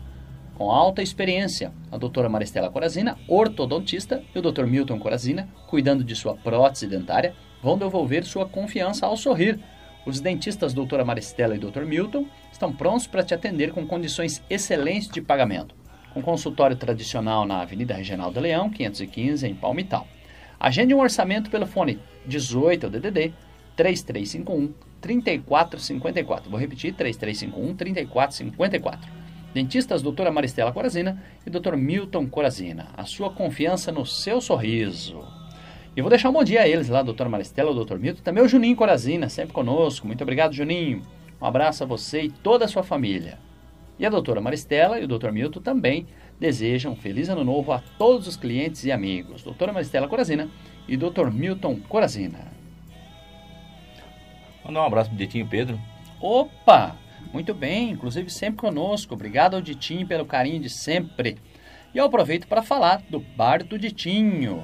[0.56, 4.66] com alta experiência, a doutora Maristela Corazina, ortodontista, e o Dr.
[4.66, 9.60] Milton Corazina, cuidando de sua prótese dentária, vão devolver sua confiança ao sorrir.
[10.06, 11.84] Os dentistas doutora Maristela e Dr.
[11.86, 15.74] Milton estão prontos para te atender com condições excelentes de pagamento.
[16.14, 20.08] Com consultório tradicional na Avenida Regional do Leão, 515, em Palmital.
[20.60, 23.34] Agende um orçamento pelo fone 18 DDD
[23.76, 26.50] 3351 3454.
[26.50, 29.23] Vou repetir, 3351 3454.
[29.54, 32.88] Dentistas doutora Maristela Corazina e doutor Milton Corazina.
[32.98, 35.24] A sua confiança no seu sorriso.
[35.96, 38.44] E vou deixar um bom dia a eles lá, doutora Maristela, o doutor Milton, também
[38.44, 40.08] o Juninho Corazina, sempre conosco.
[40.08, 41.04] Muito obrigado, Juninho.
[41.40, 43.38] Um abraço a você e toda a sua família.
[44.00, 46.08] E a doutora Maristela e o doutor Milton também
[46.40, 49.44] desejam um feliz ano novo a todos os clientes e amigos.
[49.44, 50.50] Doutora Maristela Corazina
[50.88, 52.52] e doutor Milton Corazina.
[54.66, 55.80] Mandar um abraço pro Ditinho Pedro.
[56.20, 57.03] Opa!
[57.34, 59.16] Muito bem, inclusive sempre conosco.
[59.16, 61.40] Obrigado ao Ditinho pelo carinho de sempre.
[61.92, 64.64] E eu aproveito para falar do Bar do Ditinho.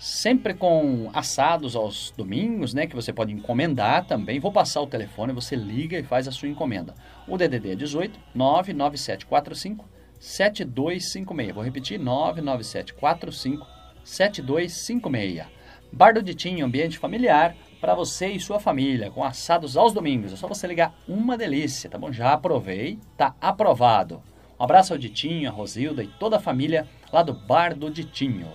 [0.00, 2.88] Sempre com assados aos domingos, né?
[2.88, 4.40] Que você pode encomendar também.
[4.40, 6.92] Vou passar o telefone, você liga e faz a sua encomenda.
[7.28, 9.88] O DDD é 18 99745
[10.18, 11.54] 7256.
[11.54, 13.64] Vou repetir: 99745
[14.02, 15.46] 7256.
[15.92, 20.32] Bar do Ditinho, ambiente familiar para você e sua família, com assados aos domingos.
[20.32, 22.12] É só você ligar uma delícia, tá bom?
[22.12, 24.22] Já aprovei, tá aprovado.
[24.58, 28.48] Um abraço ao Ditinho, a Rosilda e toda a família lá do Bar do Ditinho.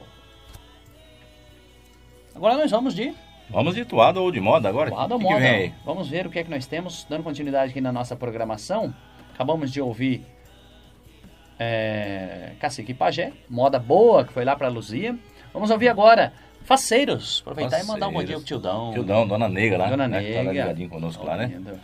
[2.36, 3.14] Agora nós vamos de.
[3.50, 4.90] Vamos de toada ou de moda agora?
[4.90, 5.40] Toada ou moda.
[5.40, 5.74] vem?
[5.86, 8.94] Vamos ver o que é que nós temos, dando continuidade aqui na nossa programação.
[9.34, 10.26] Acabamos de ouvir
[11.60, 15.18] é, Cacique Pajé, moda boa, que foi lá para Luzia.
[15.54, 16.34] Vamos ouvir agora
[16.64, 17.42] Faceiros.
[17.42, 18.92] Aproveitar e mandar um bom dia pro Tildão.
[18.94, 19.90] Tildão, Dona Negra lá.
[19.90, 20.52] Dona né, que Tá Negra.
[20.52, 21.46] ligadinho conosco lá, né?
[21.46, 21.80] Ouvindo.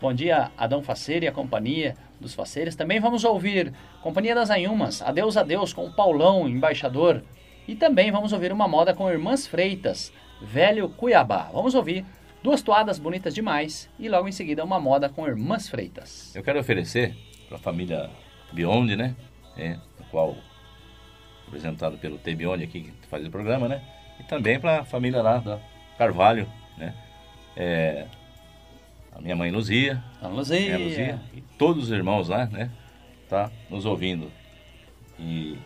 [0.00, 2.74] Bom dia, Adão Faceiro e a companhia dos Faceiros.
[2.74, 7.22] Também vamos ouvir Companhia das Anhumas, Adeus, Adeus, com o Paulão, embaixador.
[7.68, 11.50] E também vamos ouvir uma moda com Irmãs Freitas, Velho Cuiabá.
[11.52, 12.04] Vamos ouvir
[12.42, 16.34] duas toadas bonitas demais e logo em seguida uma moda com Irmãs Freitas.
[16.34, 17.14] Eu quero oferecer
[17.48, 18.10] para a família
[18.52, 19.14] Biondi, né?
[19.56, 19.78] É,
[20.10, 20.34] qual
[21.44, 23.82] representado pelo T Biondi aqui que faz o programa, né?
[24.22, 25.58] e também para a família lá da
[25.98, 26.94] Carvalho, né?
[27.56, 28.06] É,
[29.12, 30.78] a minha mãe Luzia, a Luzia.
[30.78, 32.70] Luzia e todos os irmãos lá, né?
[33.28, 34.30] Tá nos ouvindo.
[35.18, 35.58] E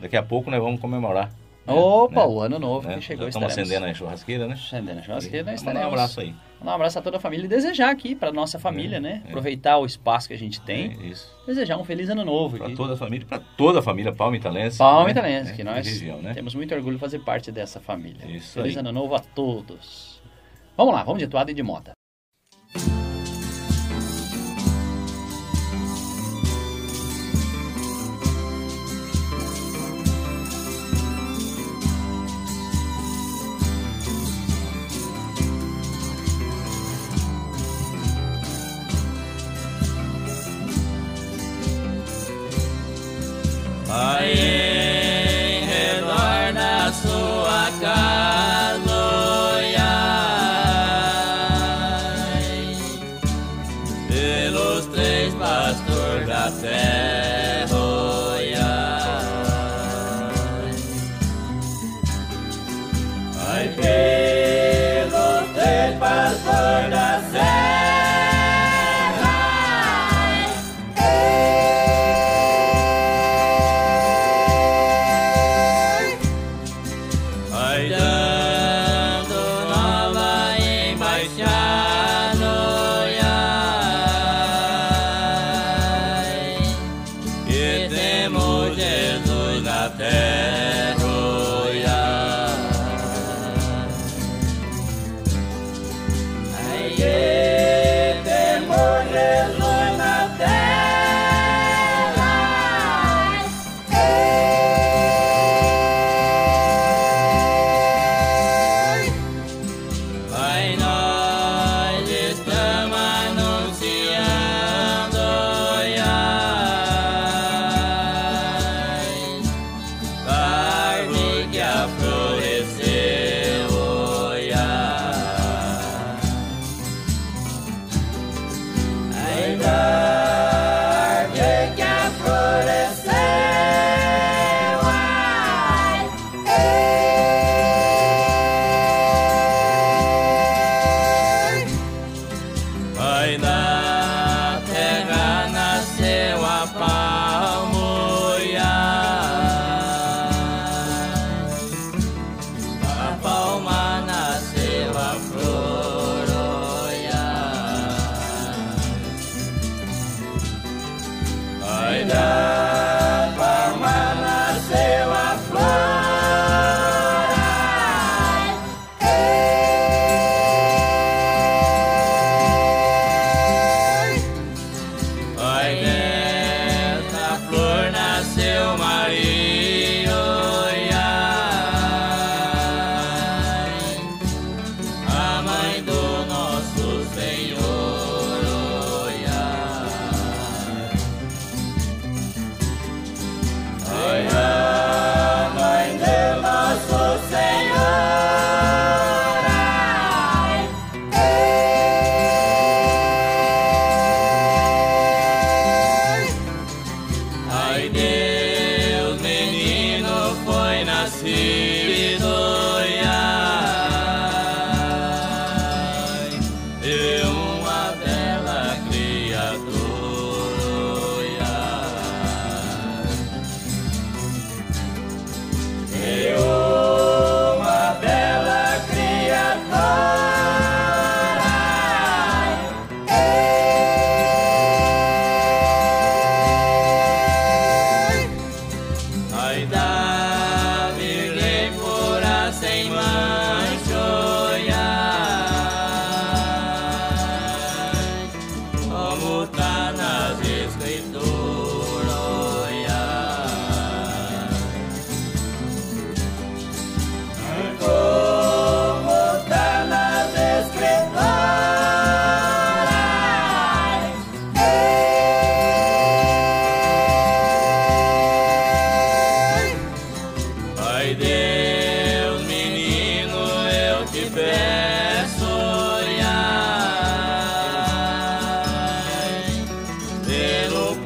[0.00, 1.30] daqui a pouco nós vamos comemorar.
[1.66, 1.74] Né?
[1.74, 2.26] Opa, né?
[2.26, 2.94] o ano novo né?
[2.94, 3.24] que chegou.
[3.24, 4.54] Já estamos acendendo a churrasqueira, né?
[4.54, 5.84] Acendendo a churrasqueira, e, estaremos.
[5.84, 6.34] Um abraço aí.
[6.62, 9.22] Um abraço a toda a família e desejar aqui para nossa família, é, né?
[9.24, 9.28] É.
[9.28, 10.92] Aproveitar o espaço que a gente tem.
[10.92, 12.58] É, desejar um feliz ano novo.
[12.58, 14.78] Para toda a família, para toda a família palmitalense.
[14.78, 15.56] Palmitalense, né?
[15.56, 16.34] que é, nós região, né?
[16.34, 18.26] temos muito orgulho de fazer parte dessa família.
[18.26, 18.80] Isso feliz aí.
[18.80, 20.20] ano novo a todos.
[20.76, 21.97] Vamos lá, vamos de toada e de moda.
[63.58, 64.07] my pain.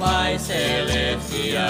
[0.02, 1.62] Pai Celestial.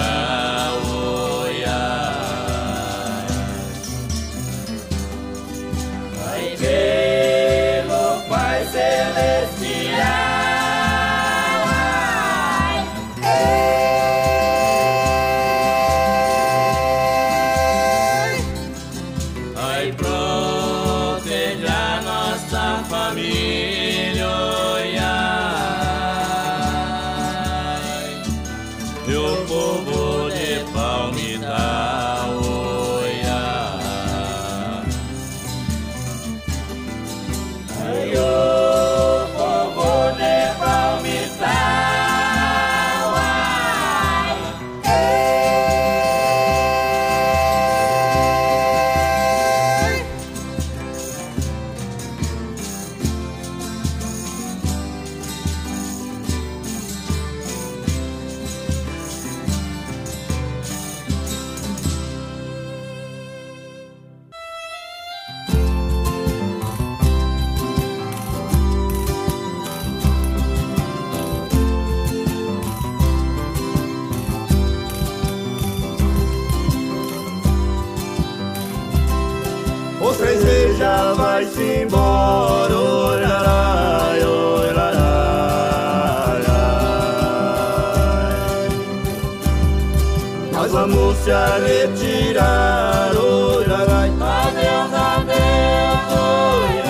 [91.22, 94.10] Se retirar, oi, larai.
[94.20, 96.82] Adeus, adeus, oi,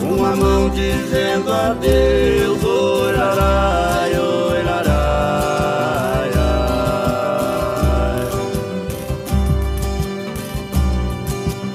[0.00, 2.62] Uma mão dizendo adeus,
[3.38, 3.68] ai.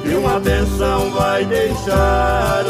[0.06, 2.62] E uma benção vai deixar,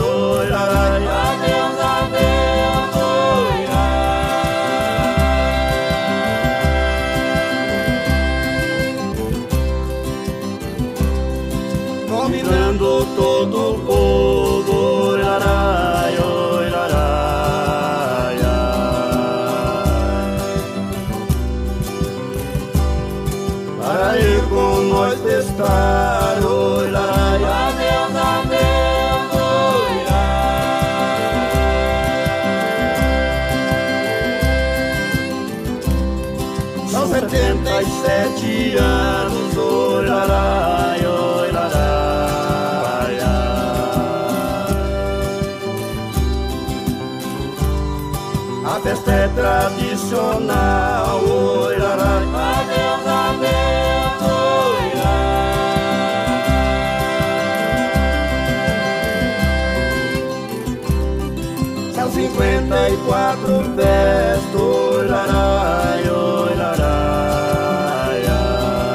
[62.13, 68.87] cinquenta e quatro festas, oi, larai, oi, larai, ai.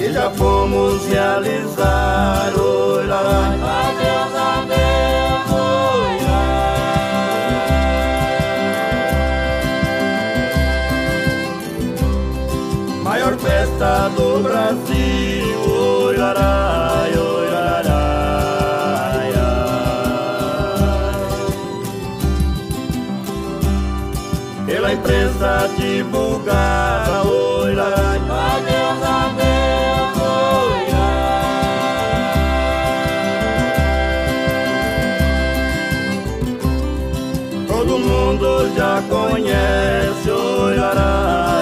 [0.00, 3.06] E já fomos realizar, oi,
[14.32, 20.22] do Brasil, oi, larai, oi, larai, ai.
[24.64, 28.20] Pela imprensa divulgada, oi, larai,
[28.52, 30.80] Adeus, adeus, oi,
[37.68, 41.61] todo mundo já conhece, oi, larai,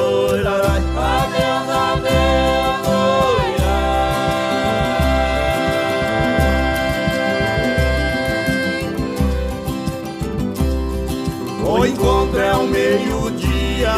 [12.37, 13.93] é ao meio-dia,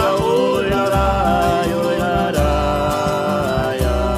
[0.69, 1.69] larai,
[2.35, 4.13] ai.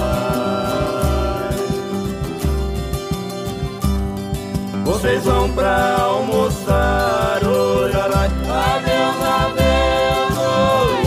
[4.83, 10.37] Vocês vão pra almoçar, larai, Adeus, adeus,
[10.77, 11.03] oi,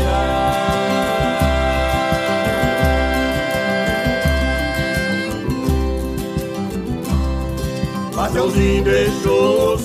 [8.15, 9.79] Mateuzinho deixou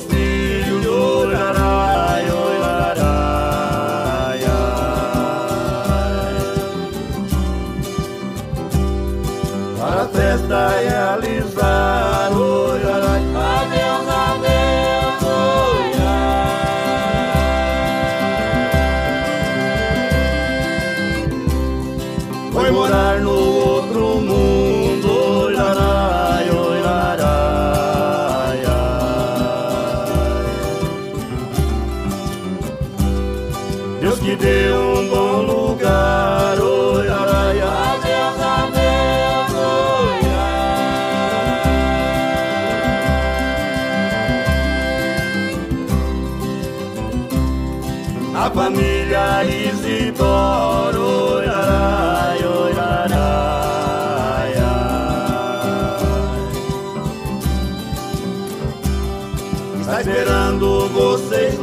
[10.53, 10.92] Para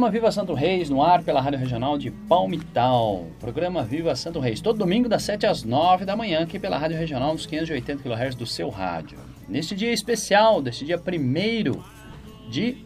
[0.00, 3.26] Programa Viva Santo Reis no ar pela Rádio Regional de Palmital.
[3.38, 6.96] Programa Viva Santo Reis, todo domingo das 7 às 9 da manhã aqui pela Rádio
[6.96, 9.18] Regional dos 580 kHz do seu rádio.
[9.46, 12.78] Neste dia especial, deste dia 1 de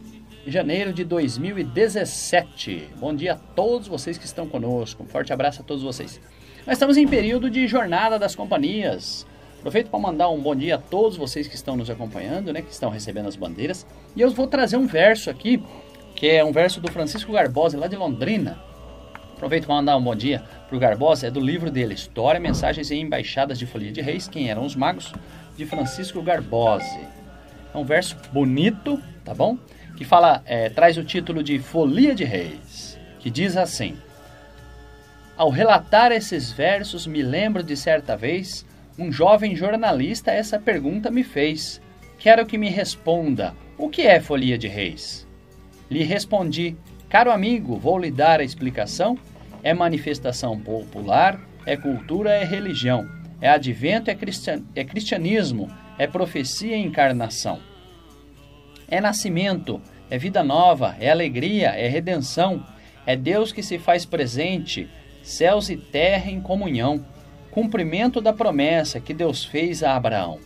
[0.45, 2.89] janeiro de 2017.
[2.99, 5.01] Bom dia a todos vocês que estão conosco.
[5.01, 6.19] Um forte abraço a todos vocês.
[6.67, 9.25] Nós estamos em período de jornada das companhias.
[9.65, 12.71] Aproveito para mandar um bom dia a todos vocês que estão nos acompanhando, né, que
[12.71, 13.87] estão recebendo as bandeiras.
[14.15, 15.63] E eu vou trazer um verso aqui,
[16.15, 18.57] que é um verso do Francisco Garbosa, lá de Londrina.
[19.35, 22.89] Aproveito para mandar um bom dia para o Garbosa, é do livro dele, História, Mensagens
[22.89, 25.13] e Embaixadas de Folia de Reis, Quem Eram os Magos,
[25.57, 26.85] de Francisco Garbosa.
[27.73, 29.57] É um verso bonito, tá bom?
[29.97, 33.97] Que fala, é, traz o título de Folia de Reis, que diz assim:
[35.35, 38.65] Ao relatar esses versos, me lembro de certa vez,
[38.97, 41.81] um jovem jornalista essa pergunta me fez.
[42.17, 45.24] Quero que me responda: o que é Folia de Reis?
[45.89, 46.75] Lhe respondi:
[47.09, 49.17] Caro amigo, vou lhe dar a explicação.
[49.63, 53.09] É manifestação popular, é cultura, é religião,
[53.41, 57.59] é advento, é, cristian é cristianismo, é profecia e encarnação.
[58.87, 62.63] É nascimento, é vida nova, é alegria, é redenção,
[63.05, 64.87] é Deus que se faz presente,
[65.23, 67.03] céus e terra em comunhão.
[67.49, 70.39] cumprimento da promessa que Deus fez a Abraão.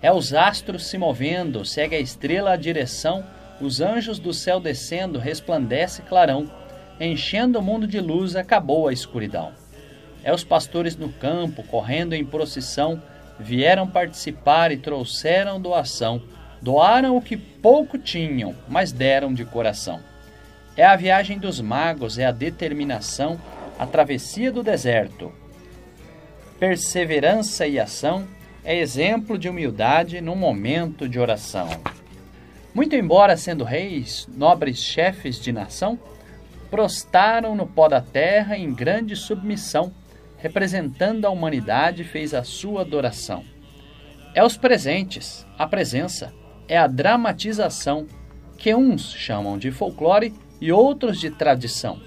[0.00, 3.24] É os astros se movendo, segue a estrela a direção,
[3.60, 6.50] os anjos do céu descendo, resplandece clarão,
[7.00, 9.52] enchendo o mundo de luz, acabou a escuridão.
[10.22, 13.00] É os pastores no campo, correndo em procissão,
[13.38, 16.22] vieram participar e trouxeram doação.
[16.62, 20.00] Doaram o que pouco tinham, mas deram de coração.
[20.76, 23.38] É a viagem dos magos, é a determinação,
[23.78, 25.32] a travessia do deserto.
[26.58, 28.26] Perseverança e ação
[28.64, 31.68] é exemplo de humildade num momento de oração.
[32.74, 35.96] Muito embora sendo reis, nobres chefes de nação,
[36.68, 39.92] prostaram no pó da terra em grande submissão,
[40.36, 43.44] representando a humanidade, fez a sua adoração.
[44.34, 46.34] É os presentes, a presença,
[46.66, 48.08] é a dramatização,
[48.58, 52.00] que uns chamam de folclore e outros de tradição.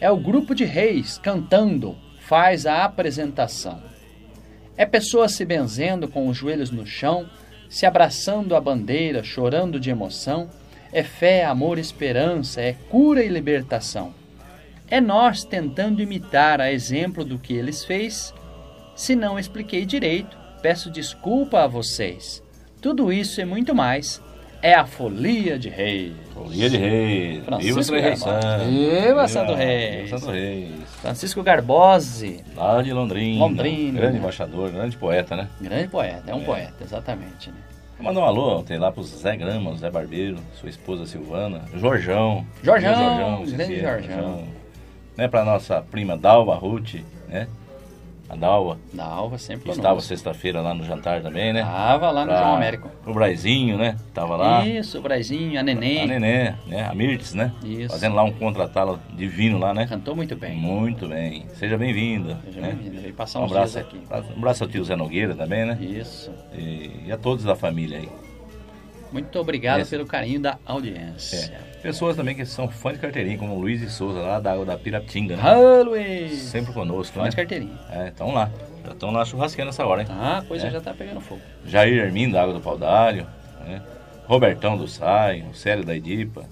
[0.00, 3.82] É o grupo de reis cantando, faz a apresentação.
[4.78, 7.28] É pessoas se benzendo com os joelhos no chão,
[7.76, 10.48] se abraçando a bandeira, chorando de emoção.
[10.90, 14.14] É fé, amor, esperança, é cura e libertação.
[14.88, 18.32] É nós tentando imitar a exemplo do que eles fez.
[18.94, 22.42] Se não expliquei direito, peço desculpa a vocês.
[22.80, 24.22] Tudo isso e muito mais
[24.62, 26.12] é a Folia de Reis.
[26.32, 27.44] Folia de Reis.
[27.44, 28.40] Francisco Viva Santo Rei Garbosa.
[28.40, 28.64] Santo.
[28.66, 30.10] Viva Santo Reis.
[30.10, 30.70] Santo Reis.
[31.00, 33.38] Francisco Garbose, Lá de Londrina.
[33.44, 35.48] Londrina, Grande embaixador, grande poeta, né?
[35.60, 36.44] grande poeta, é um É.
[36.44, 37.50] poeta, exatamente.
[37.50, 37.56] Né?
[38.00, 42.44] Mandar um alô, tem lá pro Zé Grama, Zé Barbeiro, sua esposa Silvana, Jorjão.
[42.62, 44.44] Jorjão, Meu grande esse Jorjão.
[45.16, 46.96] Né, pra nossa prima Dalva Ruth,
[47.28, 47.48] né?
[48.28, 48.76] A Dalva.
[48.92, 51.62] Da Alva sempre Estava sexta-feira lá no jantar também, né?
[51.62, 52.90] Tava lá no Pra- João Américo.
[53.06, 53.96] O Braizinho, né?
[54.12, 54.66] Tava lá.
[54.66, 56.02] Isso, o Brazinho, a Neném.
[56.02, 56.86] A Nenê, né?
[56.90, 57.52] A Mirtes, né?
[57.64, 57.90] Isso.
[57.92, 59.86] Fazendo lá um contratalo divino lá, né?
[59.86, 60.56] Cantou muito bem.
[60.56, 61.46] Muito bem.
[61.54, 62.38] Seja bem-vinda.
[62.44, 62.72] Seja né?
[62.72, 63.00] bem-vinda.
[63.00, 64.00] Veio passar Um abraço, aqui.
[64.10, 65.78] um abraço ao tio Zé Nogueira também, né?
[65.80, 66.30] Isso.
[66.52, 68.08] E, e a todos da família aí.
[69.16, 71.36] Muito obrigado Esse- pelo carinho da audiência.
[71.54, 71.76] É.
[71.80, 74.76] Pessoas também que são fãs de carteirinha, como o Luiz e Souza, lá da, da
[74.76, 75.42] Piratinga, né?
[75.44, 76.32] Ah, Luiz!
[76.32, 77.28] Sempre conosco, Fã né?
[77.30, 77.78] de carteirinha.
[77.90, 78.50] É, estão lá.
[78.84, 80.08] Já estão lá churrasqueando essa hora, hein?
[80.10, 80.70] Ah, a coisa É.
[80.70, 81.40] já tá pegando fogo.
[81.64, 83.26] Jair Hermino, da Água do Paudalho,
[83.64, 83.80] né?
[84.26, 86.44] Robertão do Sai, o Célio da Edipa.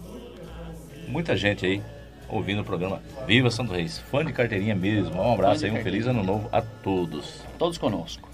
[1.09, 1.83] Muita gente aí
[2.29, 3.99] ouvindo o programa Viva Santo Reis.
[3.99, 5.21] Fã de carteirinha mesmo.
[5.21, 7.41] Um abraço Fã aí, um feliz ano novo a todos.
[7.59, 8.29] Todos conosco.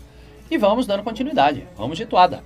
[0.50, 1.64] E vamos dando continuidade.
[1.76, 2.42] Vamos de toada.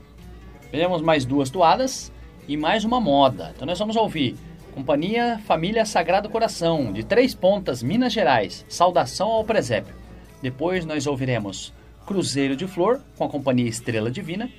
[0.75, 2.13] Temos mais duas toadas
[2.49, 3.53] e mais uma moda.
[3.55, 4.37] Então nós vamos ouvir
[4.75, 8.67] Companhia Família Sagrado Coração, de Três Pontas, Minas Gerais.
[8.69, 9.95] Saudação ao presépio.
[10.43, 11.73] Depois nós ouviremos
[12.05, 14.51] Cruzeiro de Flor, com a Companhia Estrela Divina.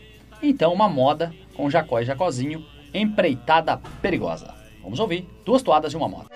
[0.41, 4.53] E então uma moda com Jacó e Jacozinho, Empreitada Perigosa.
[4.81, 6.29] Vamos ouvir duas toadas e uma moda.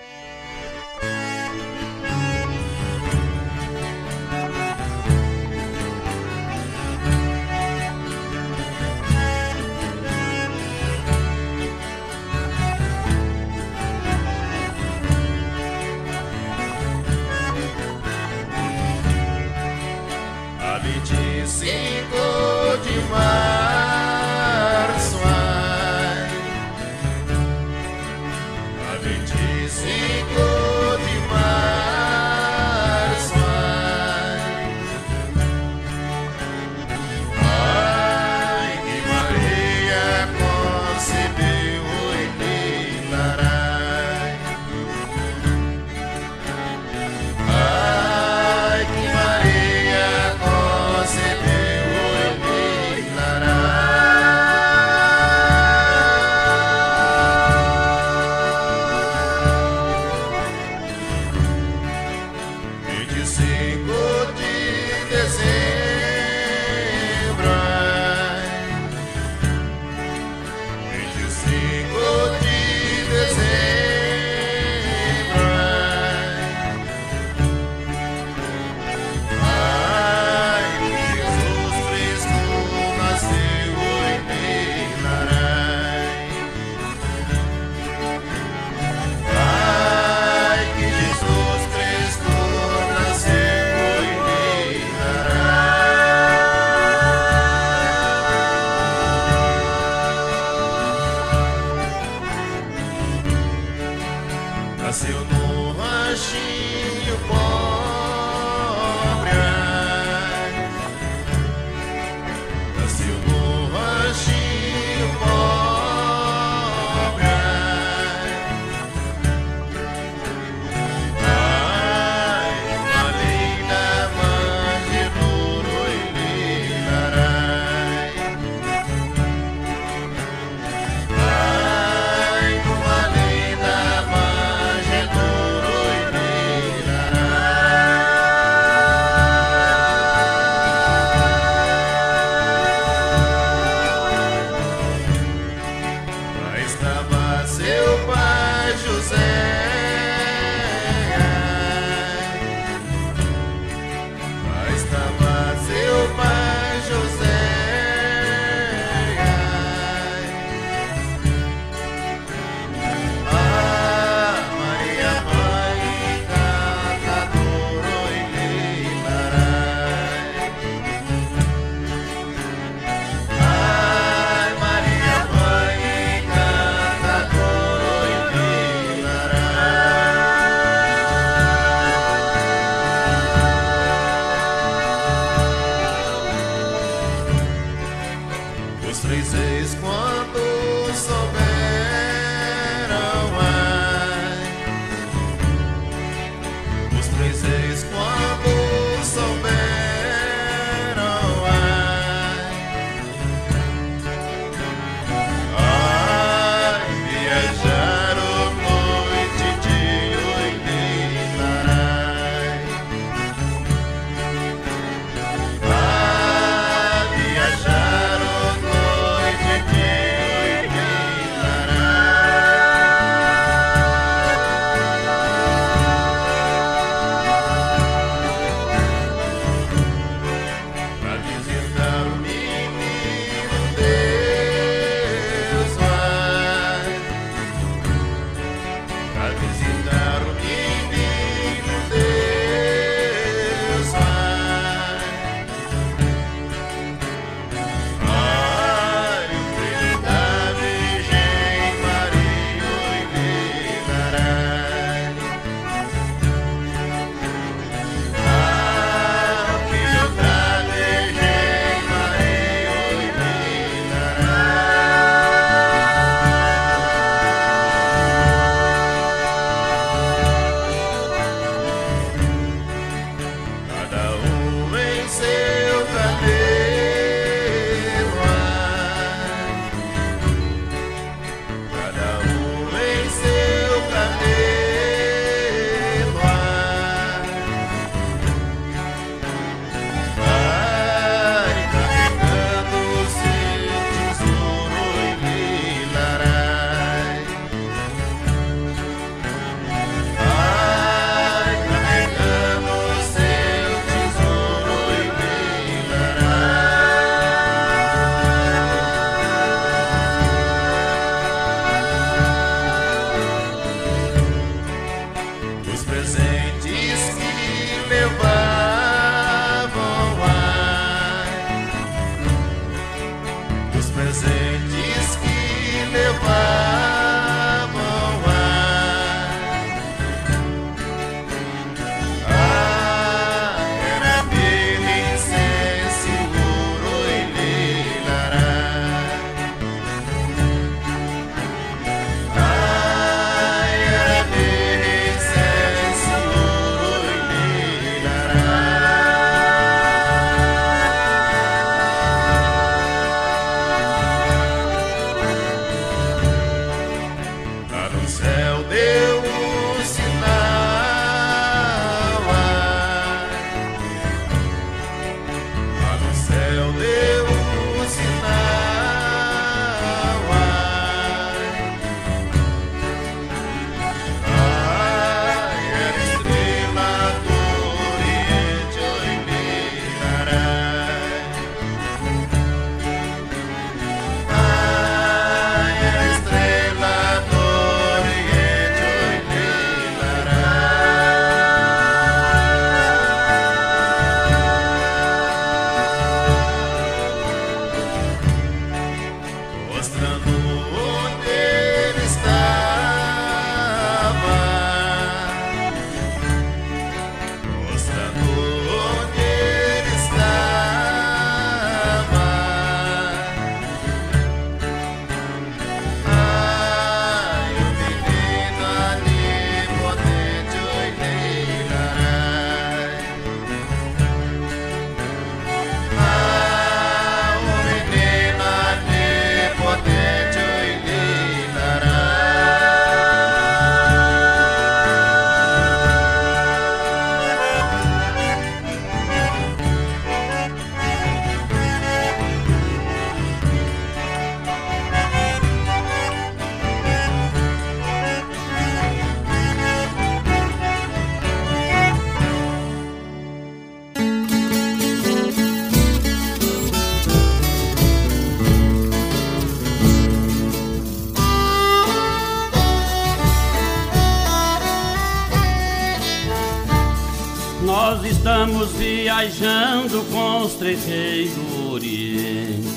[468.68, 472.68] Viajando com os reis do Oriente.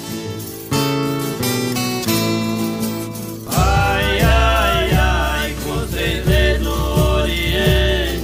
[3.47, 6.71] Ai, ai, ai, com os reis do
[7.19, 8.23] Oriente.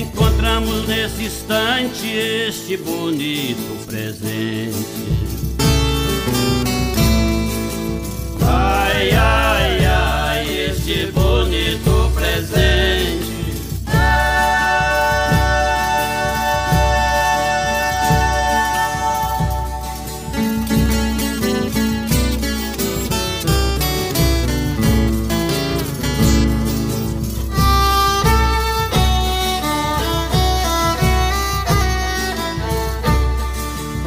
[0.00, 5.21] Encontramos nesse instante este bonito presente.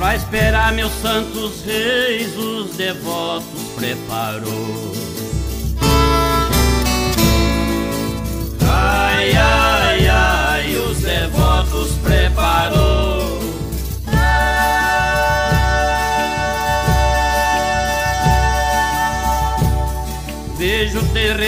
[0.05, 3.43] Pra esperar meus santos reis, os devotos
[3.75, 4.94] preparou.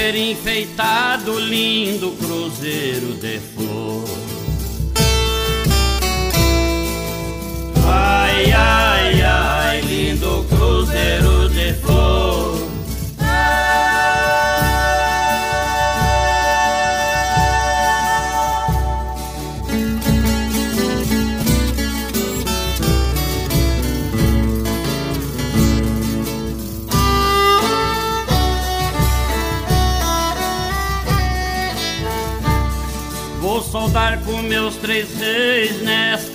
[0.08, 0.77] Terreiro enfeitado,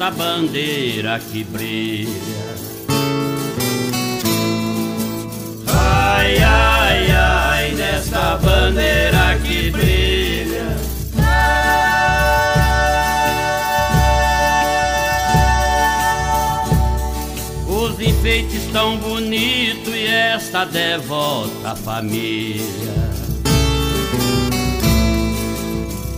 [0.03, 2.11] nesta bandeira que brilha.
[5.69, 10.77] Ai, ai, ai, nesta bandeira que brilha.
[17.69, 23.13] Os enfeites tão bonitos e esta devota família.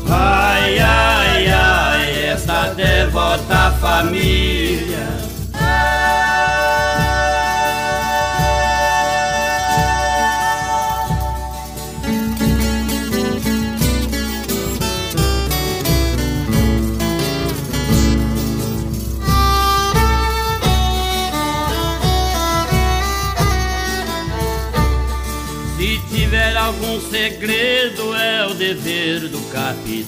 [0.08, 5.06] Ai, ai, ai, esta devota da família.
[25.76, 30.03] Se tiver algum segredo, é o dever do capitão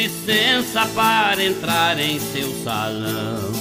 [0.00, 3.52] licença para entrar em seu salão.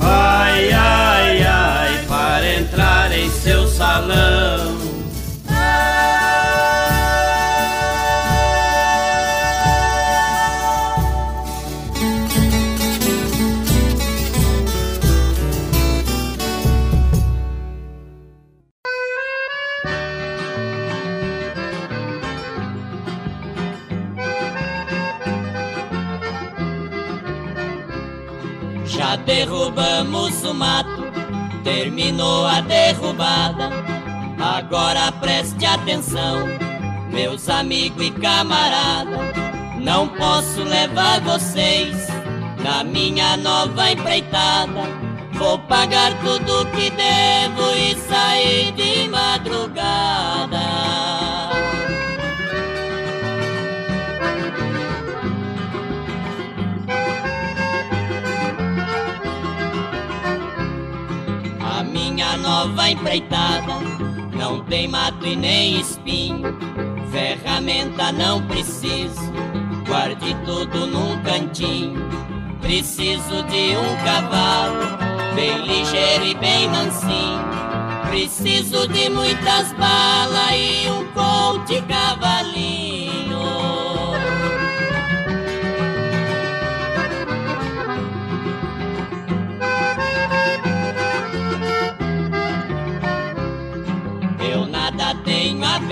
[0.00, 4.77] Ai, ai, ai, para entrar em seu salão.
[29.78, 31.04] Derrubamos o mato,
[31.62, 33.70] terminou a derrubada.
[34.38, 36.46] Agora preste atenção,
[37.10, 39.18] meus amigos e camarada.
[39.80, 42.08] Não posso levar vocês
[42.62, 44.82] na minha nova empreitada.
[45.34, 51.07] Vou pagar tudo que devo e sair de madrugada.
[62.90, 63.74] Empreitada
[64.32, 66.56] não tem mato e nem espinho,
[67.10, 69.32] ferramenta não preciso,
[69.86, 72.08] guarde tudo num cantinho.
[72.60, 74.98] Preciso de um cavalo,
[75.34, 77.48] bem ligeiro e bem mansinho.
[78.08, 82.87] Preciso de muitas balas e um colte cavalinho.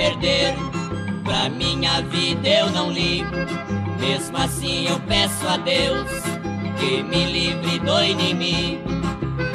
[0.07, 0.55] Perder,
[1.25, 3.35] pra minha vida eu não ligo.
[3.99, 6.09] Mesmo assim eu peço a Deus
[6.79, 8.87] que me livre do inimigo.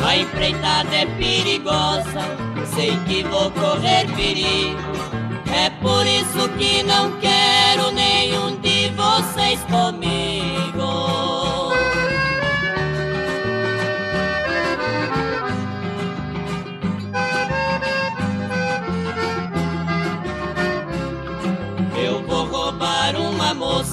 [0.05, 2.21] A empreitada é perigosa,
[2.75, 4.91] sei que vou correr perigo.
[5.53, 11.30] É por isso que não quero nenhum de vocês comigo.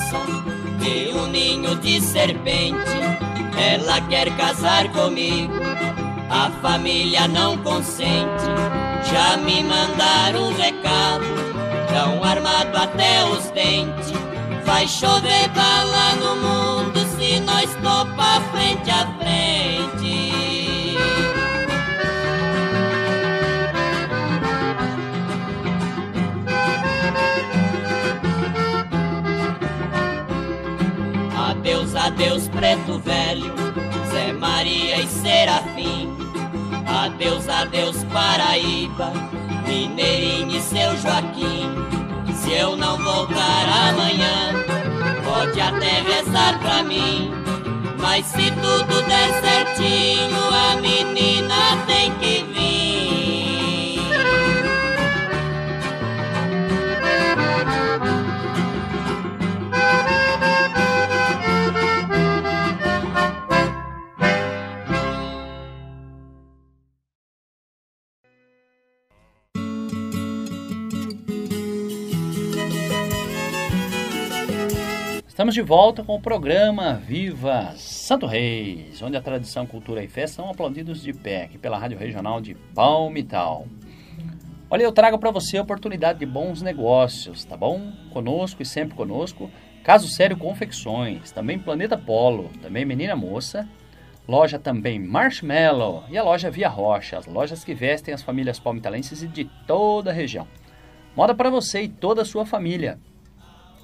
[0.09, 0.19] Moça
[0.79, 2.99] de um ninho de serpente.
[3.57, 5.53] Ela quer casar comigo,
[6.31, 8.45] a família não consente.
[9.11, 11.25] Já me mandaram um recado,
[11.89, 14.13] tão armado até os dentes.
[14.65, 20.08] Vai chover bala no mundo se nós topar frente a frente.
[32.09, 33.53] Adeus, preto velho,
[34.11, 36.09] Zé Maria e Serafim.
[36.87, 39.13] Adeus, adeus, Paraíba,
[39.67, 41.69] Mineirinho e seu Joaquim.
[42.35, 44.55] Se eu não voltar amanhã,
[45.25, 47.31] pode até rezar pra mim.
[48.01, 52.58] Mas se tudo der certinho, a menina tem que vir.
[75.39, 80.27] Estamos de volta com o programa Viva Santo Reis, onde a tradição, cultura e fé
[80.27, 83.69] são aplaudidos de pé, aqui pela Rádio Regional de Palmital.
[84.69, 87.93] Olha, eu trago para você a oportunidade de bons negócios, tá bom?
[88.13, 89.49] Conosco e sempre conosco,
[89.85, 93.65] Caso Sério Confecções, também Planeta Polo, também Menina Moça,
[94.27, 99.23] loja também Marshmallow e a loja Via Rocha, as lojas que vestem as famílias palmitalenses
[99.23, 100.49] e de toda a região.
[101.15, 102.99] Moda para você e toda a sua família.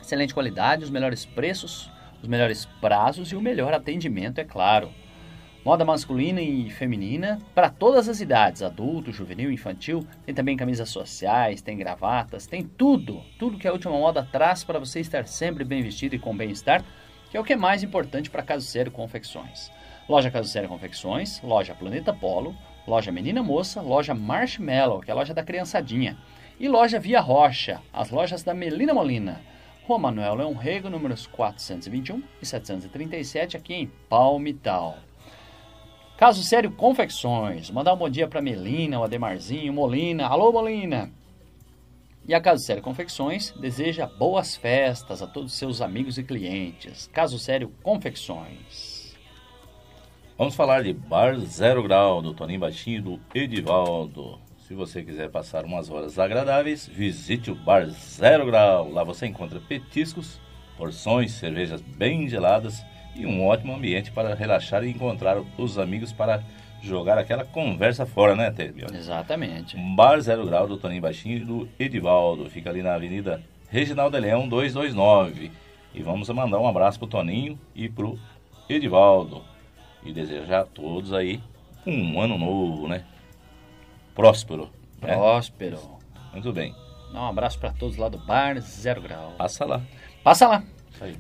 [0.05, 1.90] Excelente qualidade, os melhores preços,
[2.20, 4.90] os melhores prazos e o melhor atendimento, é claro.
[5.64, 10.06] Moda masculina e feminina para todas as idades, adulto, juvenil, infantil.
[10.26, 14.78] Tem também camisas sociais, tem gravatas, tem tudo, tudo que a última moda traz para
[14.78, 16.85] você estar sempre bem vestido e com bem-estar,
[17.31, 19.72] que é o que é mais importante para Caso Confecções.
[20.06, 22.55] Loja Caso Confecções, loja Planeta Polo,
[22.86, 26.18] loja Menina Moça, loja Marshmallow, que é a loja da criançadinha,
[26.60, 29.53] e loja Via Rocha, as lojas da Melina Molina.
[29.86, 34.97] Rua Manuel Leão Rego, números 421 e 737, aqui em Palmital.
[36.16, 37.70] Caso Sério Confecções.
[37.70, 40.27] Mandar um bom dia para Melina, o Ademarzinho, Molina.
[40.27, 41.12] Alô, Molina!
[42.27, 47.06] E a Caso Sério Confecções deseja boas festas a todos os seus amigos e clientes.
[47.12, 49.15] Caso Sério Confecções.
[50.39, 54.40] Vamos falar de Bar Zero Grau, do Toninho Baixinho e do Edivaldo.
[54.75, 58.91] Se você quiser passar umas horas agradáveis, visite o Bar Zero Grau.
[58.91, 60.41] Lá você encontra petiscos,
[60.77, 62.85] porções, cervejas bem geladas
[63.15, 66.43] e um ótimo ambiente para relaxar e encontrar os amigos para
[66.83, 68.89] jogar aquela conversa fora, né, Tebio?
[68.93, 69.77] Exatamente.
[69.95, 72.51] Bar Zero Grau do Toninho Baixinho e do Edivaldo.
[72.51, 75.53] Fica ali na Avenida Reginaldo Leão 229.
[75.95, 78.19] E vamos mandar um abraço pro Toninho e pro
[78.69, 79.41] Edivaldo.
[80.03, 81.41] E desejar a todos aí
[81.87, 83.05] um ano novo, né?
[84.15, 84.70] Próspero.
[85.01, 85.15] né?
[85.15, 85.81] Próspero.
[86.32, 86.74] Muito bem.
[87.12, 89.32] Dá um abraço para todos lá do Bar Zero Grau.
[89.39, 89.82] Passa lá.
[90.23, 90.65] Passa lá.
[90.93, 91.16] Isso aí.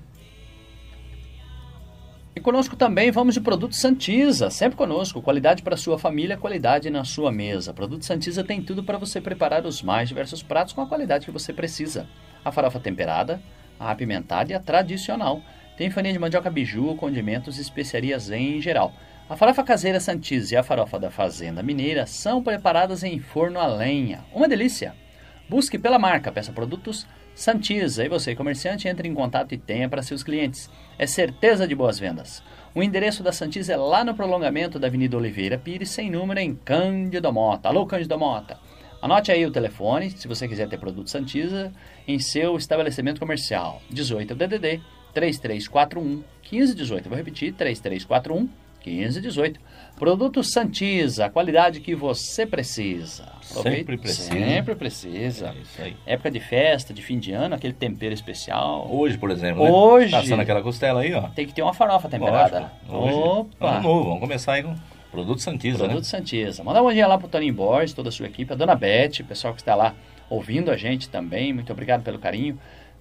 [2.36, 5.22] E conosco também vamos de Produto Santiza, sempre conosco.
[5.22, 7.72] Qualidade para sua família, qualidade na sua mesa.
[7.72, 11.30] Produto Santiza tem tudo para você preparar os mais diversos pratos com a qualidade que
[11.30, 12.08] você precisa.
[12.44, 13.40] A farofa temperada,
[13.78, 15.42] a apimentada e a tradicional.
[15.76, 18.92] Tem farinha de mandioca biju, condimentos e especiarias em geral.
[19.26, 23.66] A farofa caseira Santiza e a farofa da Fazenda Mineira são preparadas em forno a
[23.66, 24.22] lenha.
[24.34, 24.94] Uma delícia!
[25.48, 30.02] Busque pela marca, peça produtos Santiza e você, comerciante, entre em contato e tenha para
[30.02, 30.68] seus clientes.
[30.98, 32.42] É certeza de boas vendas.
[32.74, 36.54] O endereço da Santiza é lá no prolongamento da Avenida Oliveira Pires, sem número, em
[36.54, 37.70] Cândido Mota.
[37.70, 38.58] Alô, Cândido Mota.
[39.00, 41.72] Anote aí o telefone, se você quiser ter produto Santiza,
[42.06, 43.80] em seu estabelecimento comercial.
[43.88, 44.82] 18 DDD
[45.14, 47.08] 3341 1518.
[47.08, 49.60] Vou repetir, 3341 1518.
[49.96, 53.24] Produto Santiza, a qualidade que você precisa.
[53.50, 54.30] Aproveite- Sempre precisa.
[54.32, 55.48] Sempre precisa.
[55.56, 55.96] É isso aí.
[56.04, 58.88] Época de festa, de fim de ano, aquele tempero especial.
[58.90, 59.70] Hoje, por exemplo, né?
[59.70, 60.10] Hoje.
[60.10, 61.28] Tá assando aquela costela aí, ó.
[61.28, 62.72] Tem que ter uma farofa temperada.
[62.88, 63.06] Lógico.
[63.06, 63.70] Hoje, Opa!
[63.76, 64.04] Ano novo.
[64.04, 64.74] Vamos começar aí com
[65.12, 66.02] produto Santiza, Produto né?
[66.04, 66.64] Santiza.
[66.64, 69.20] Manda um bom dia lá pro Toninho Borges, toda a sua equipe, a dona Beth,
[69.20, 69.94] o pessoal que está lá
[70.28, 71.52] ouvindo a gente também.
[71.52, 72.58] Muito obrigado pelo carinho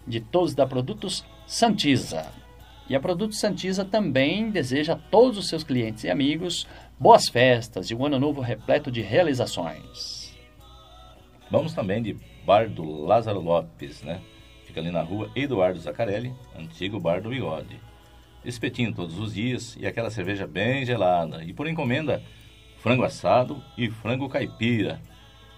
[0.07, 2.27] de todos da Produtos Santiza.
[2.89, 6.67] E a Produtos Santiza também deseja a todos os seus clientes e amigos
[6.99, 10.37] boas festas e um ano novo repleto de realizações.
[11.49, 14.21] Vamos também de Bar do Lázaro Lopes, né?
[14.65, 17.79] Fica ali na rua Eduardo Zacarelli, antigo Bar do Bigode.
[18.43, 21.43] Espetinho todos os dias e aquela cerveja bem gelada.
[21.43, 22.21] E por encomenda,
[22.79, 24.99] frango assado e frango caipira.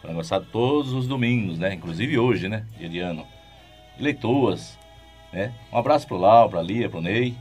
[0.01, 1.73] Frango assado todos os domingos, né?
[1.73, 2.67] Inclusive hoje, né?
[2.77, 3.25] Dia de ano.
[3.97, 4.77] E leitoas,
[5.35, 5.53] né?
[5.71, 7.35] Um abraço pro Lau, pra Lia, pro Ney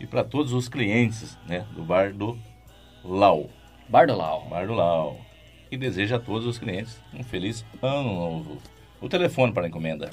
[0.00, 1.64] e para todos os clientes, né?
[1.72, 2.36] Do Bar do
[3.04, 3.48] Lau.
[3.88, 4.48] Bar do Lau.
[4.50, 5.20] Bar do Lau.
[5.70, 8.58] E deseja a todos os clientes um feliz ano novo.
[9.00, 10.10] O telefone para encomenda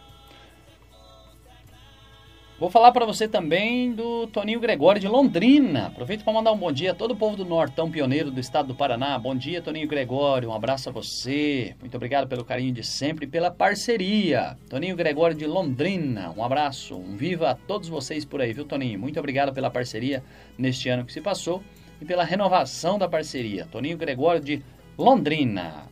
[2.63, 5.87] Vou falar para você também do Toninho Gregório de Londrina.
[5.87, 8.69] Aproveito para mandar um bom dia a todo o povo do Nortão Pioneiro do estado
[8.69, 9.19] do Paraná.
[9.19, 10.49] Bom dia, Toninho Gregório.
[10.49, 11.75] Um abraço a você.
[11.81, 14.57] Muito obrigado pelo carinho de sempre e pela parceria.
[14.69, 16.33] Toninho Gregório de Londrina.
[16.37, 16.95] Um abraço.
[16.95, 18.97] Um viva a todos vocês por aí, viu, Toninho?
[18.97, 20.23] Muito obrigado pela parceria
[20.57, 21.61] neste ano que se passou
[21.99, 23.67] e pela renovação da parceria.
[23.69, 24.63] Toninho Gregório de
[24.97, 25.91] Londrina.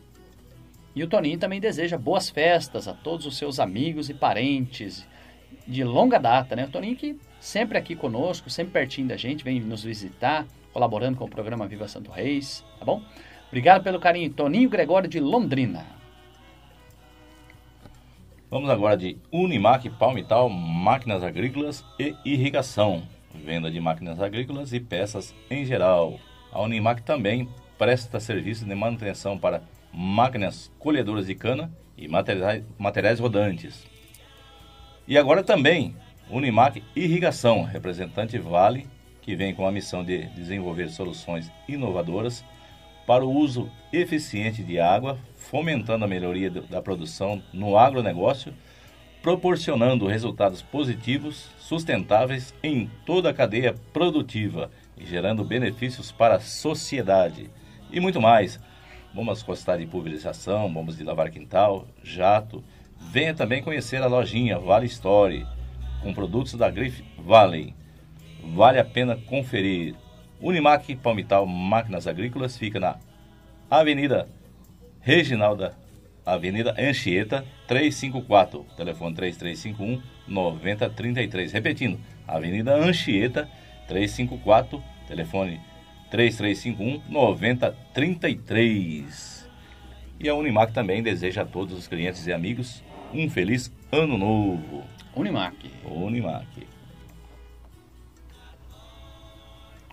[0.96, 5.06] E o Toninho também deseja boas festas a todos os seus amigos e parentes
[5.66, 6.64] de longa data, né?
[6.64, 11.24] O Toninho que sempre aqui conosco, sempre pertinho da gente, vem nos visitar, colaborando com
[11.24, 13.02] o programa Viva Santo Reis, tá bom?
[13.48, 15.84] Obrigado pelo carinho, Toninho Gregório de Londrina.
[18.50, 23.02] Vamos agora de Unimac Palmital, máquinas agrícolas e irrigação.
[23.34, 26.20] Venda de máquinas agrícolas e peças em geral.
[26.52, 27.48] A Unimac também
[27.78, 29.62] presta serviço de manutenção para
[29.92, 33.91] máquinas colhedoras de cana e materiais, materiais rodantes.
[35.06, 35.96] E agora também
[36.30, 38.88] Unimac Irrigação, representante Vale,
[39.20, 42.44] que vem com a missão de desenvolver soluções inovadoras
[43.06, 48.54] para o uso eficiente de água, fomentando a melhoria da produção no agronegócio,
[49.20, 57.50] proporcionando resultados positivos, sustentáveis em toda a cadeia produtiva e gerando benefícios para a sociedade.
[57.90, 58.58] E muito mais.
[59.12, 62.64] Bombas costar de pulverização, bombas de lavar quintal, jato.
[63.10, 65.46] Venha também conhecer a lojinha Vale Story,
[66.02, 67.74] com produtos da grife Valley.
[68.42, 69.94] Vale a pena conferir.
[70.40, 72.98] Unimac Palmital Máquinas Agrícolas fica na
[73.70, 74.28] Avenida
[75.00, 75.76] Reginalda
[76.24, 78.64] Avenida Anchieta, 354.
[78.76, 81.52] Telefone 3351 9033.
[81.52, 83.48] Repetindo, Avenida Anchieta,
[83.88, 84.82] 354.
[85.08, 85.60] Telefone
[86.10, 89.50] 3351 9033.
[90.20, 92.84] E a Unimac também deseja a todos os clientes e amigos
[93.14, 94.84] um feliz ano novo.
[95.14, 95.70] Unimac.
[95.84, 96.66] Unimac.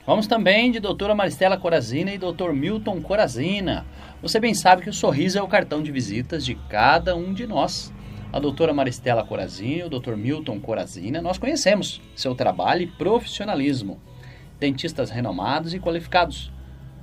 [0.05, 3.85] Vamos também de doutora Maristela Corazina e doutor Milton Corazina.
[4.21, 7.45] Você bem sabe que o sorriso é o cartão de visitas de cada um de
[7.45, 7.93] nós.
[8.31, 13.99] A doutora Maristela Corazina e o doutor Milton Corazina, nós conhecemos seu trabalho e profissionalismo.
[14.59, 16.51] Dentistas renomados e qualificados,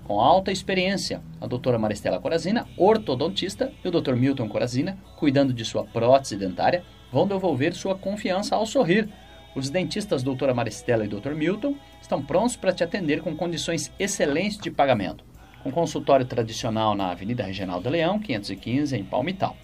[0.07, 1.21] com alta experiência.
[1.41, 6.85] A doutora Maristela Corazina, ortodontista, e o doutor Milton Corazina, cuidando de sua prótese dentária,
[7.11, 9.09] vão devolver sua confiança ao sorrir.
[9.55, 14.59] Os dentistas doutora Maristela e doutor Milton estão prontos para te atender com condições excelentes
[14.59, 15.25] de pagamento.
[15.63, 19.57] Com consultório tradicional na Avenida Regional do Leão, 515, em Palmital.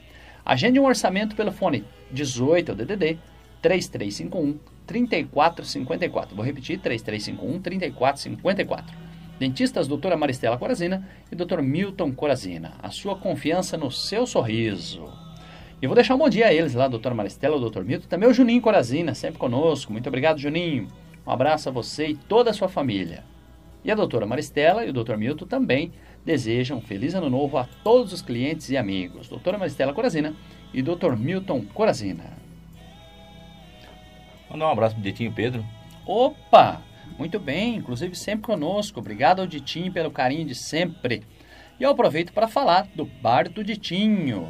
[0.44, 3.18] Agende um orçamento pelo fone 18 DDD
[3.60, 6.34] 3351 3454.
[6.34, 9.11] Vou repetir 3351 3454.
[9.38, 12.74] Dentistas doutora Maristela Corazina e doutor Milton Corazina.
[12.82, 15.12] A sua confiança no seu sorriso.
[15.80, 18.28] E vou deixar um bom dia a eles lá, doutora Maristela, o doutor Milton, também
[18.28, 19.92] o Juninho Corazina, sempre conosco.
[19.92, 20.86] Muito obrigado, Juninho.
[21.26, 23.24] Um abraço a você e toda a sua família.
[23.84, 25.92] E a doutora Maristela e o doutor Milton também
[26.24, 29.28] desejam um feliz ano novo a todos os clientes e amigos.
[29.28, 30.34] Doutora Maristela Corazina
[30.72, 32.38] e doutor Milton Corazina.
[34.48, 35.64] Mandar um abraço pro Ditinho Pedro.
[36.06, 36.80] Opa!
[37.22, 38.98] Muito bem, inclusive sempre conosco.
[38.98, 41.22] Obrigado ao Ditinho pelo carinho de sempre.
[41.78, 44.48] E eu aproveito para falar do Bar do Ditinho.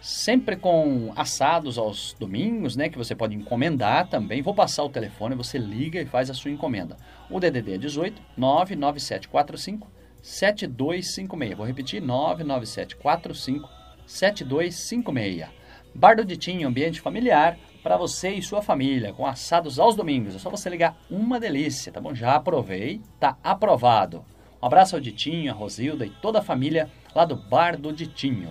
[0.00, 2.88] Sempre com assados aos domingos, né?
[2.88, 4.40] Que você pode encomendar também.
[4.40, 6.96] Vou passar o telefone, você liga e faz a sua encomenda.
[7.28, 9.86] O DDD é 18 99745
[10.22, 11.58] 7256.
[11.58, 13.68] Vou repetir: 99745
[14.06, 15.50] 7256.
[15.94, 20.34] Bar do Ditinho, ambiente familiar para você e sua família, com assados aos domingos.
[20.34, 22.14] É só você ligar, uma delícia, tá bom?
[22.14, 24.24] Já aprovei, tá aprovado.
[24.60, 28.50] Um abraço ao Ditinho, a Rosilda e toda a família lá do Bar do Ditinho.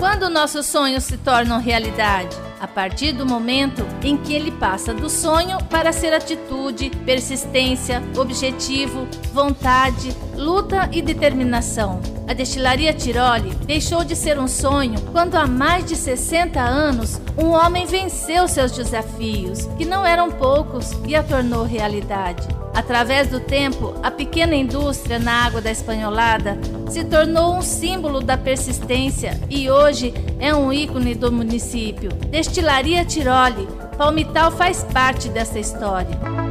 [0.00, 2.47] Quando nossos sonhos se tornam realidade?
[2.60, 9.06] A partir do momento em que ele passa do sonho para ser atitude, persistência, objetivo,
[9.32, 12.00] vontade, luta e determinação.
[12.26, 17.50] A destilaria Tiroli deixou de ser um sonho quando há mais de 60 anos um
[17.50, 22.46] homem venceu seus desafios, que não eram poucos, e a tornou realidade.
[22.74, 26.58] Através do tempo, a pequena indústria na água da Espanholada
[26.88, 32.10] se tornou um símbolo da persistência e hoje é um ícone do município.
[32.30, 36.47] Destilaria Tiroli, Palmital faz parte dessa história.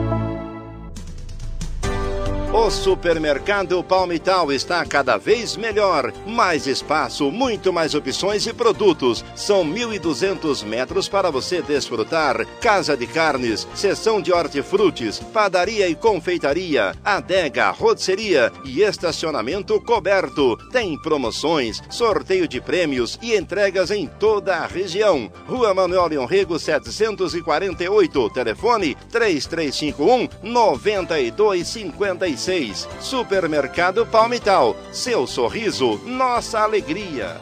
[2.59, 6.11] O supermercado Palmital está cada vez melhor.
[6.25, 9.23] Mais espaço, muito mais opções e produtos.
[9.35, 12.47] São 1.200 metros para você desfrutar.
[12.59, 20.57] Casa de carnes, seção de hortifrutis, padaria e confeitaria, adega, rotisseria e estacionamento coberto.
[20.71, 25.31] Tem promoções, sorteio de prêmios e entregas em toda a região.
[25.45, 28.31] Rua Manuel Leão Rego 748.
[28.31, 30.27] Telefone 3351
[32.47, 32.87] 9256.
[33.01, 34.75] Supermercado Palmital.
[34.91, 37.41] Seu sorriso, nossa alegria.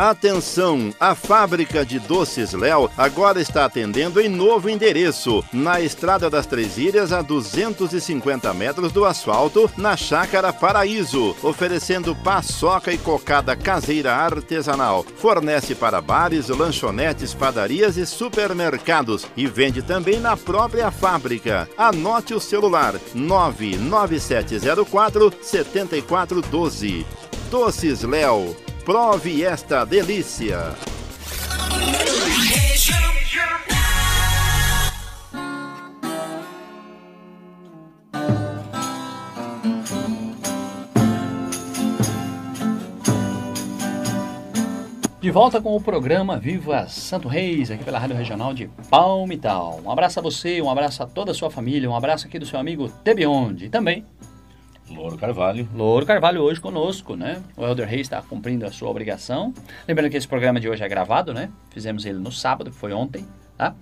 [0.00, 0.94] Atenção!
[0.98, 6.78] A fábrica de doces Léo agora está atendendo em novo endereço, na Estrada das Três
[6.78, 15.04] Ilhas, a 250 metros do asfalto, na Chácara Paraíso, oferecendo paçoca e cocada caseira artesanal.
[15.16, 21.68] Fornece para bares, lanchonetes, padarias e supermercados e vende também na própria fábrica.
[21.76, 27.04] Anote o celular 99704 7412.
[27.50, 28.69] Doces Léo.
[28.90, 30.74] Prove esta delícia.
[45.20, 49.80] De volta com o programa Viva Santo Reis, aqui pela Rádio Regional de Palmital.
[49.84, 52.46] Um abraço a você, um abraço a toda a sua família, um abraço aqui do
[52.46, 54.04] seu amigo Tebionde e também
[54.90, 55.68] Louro Carvalho.
[55.74, 57.42] Louro Carvalho hoje conosco, né?
[57.56, 59.54] O Elder Reis está cumprindo a sua obrigação.
[59.86, 61.50] Lembrando que esse programa de hoje é gravado, né?
[61.70, 63.26] Fizemos ele no sábado, que foi ontem,
[63.56, 63.74] tá?